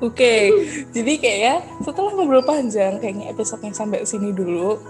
[0.00, 0.44] Oke, okay.
[0.96, 4.80] jadi kayaknya setelah ngobrol panjang, kayaknya episode yang sampai sini dulu.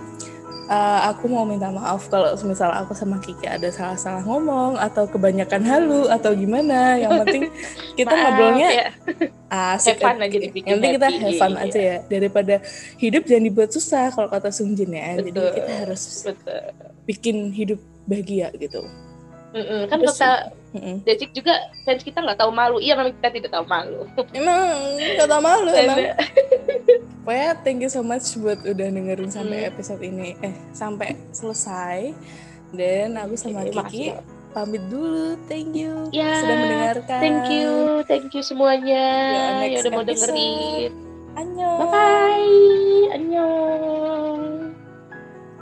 [0.71, 5.67] Uh, aku mau minta maaf kalau misal aku sama Kiki ada salah-salah ngomong atau kebanyakan
[5.67, 6.95] halu atau gimana.
[6.95, 7.43] Yang penting
[7.99, 8.89] kita maaf, ngobrolnya ya.
[9.75, 9.99] asik.
[9.99, 11.65] Have aja dibikin Nanti kita have fun iya.
[11.67, 11.97] aja ya.
[12.07, 12.55] Daripada
[13.03, 15.19] hidup jangan dibuat susah kalau kata Sungjin ya.
[15.19, 16.63] Betul, Jadi kita harus betul.
[17.03, 18.87] bikin hidup bahagia gitu.
[19.51, 19.91] Mm-mm.
[19.91, 22.79] kan Terus, kata mm Decik juga fans kita nggak tahu malu.
[22.79, 24.07] Iya memang kita tidak tahu malu.
[24.37, 25.99] Emang nggak tahu malu emang.
[27.25, 29.71] Pokoknya thank you so much buat udah dengerin sampai mm.
[29.75, 30.39] episode ini.
[30.41, 32.15] Eh sampai selesai.
[32.71, 34.55] Dan aku sama Kiki Makasih.
[34.55, 35.35] pamit dulu.
[35.51, 36.07] Thank you.
[36.15, 37.21] Ya, sudah mendengarkan.
[37.23, 37.71] thank you.
[38.07, 39.07] Thank you semuanya.
[39.67, 40.93] Ya, yang udah mau dengerin.
[41.35, 41.79] Annyeong.
[41.79, 44.70] Bye bye annyeong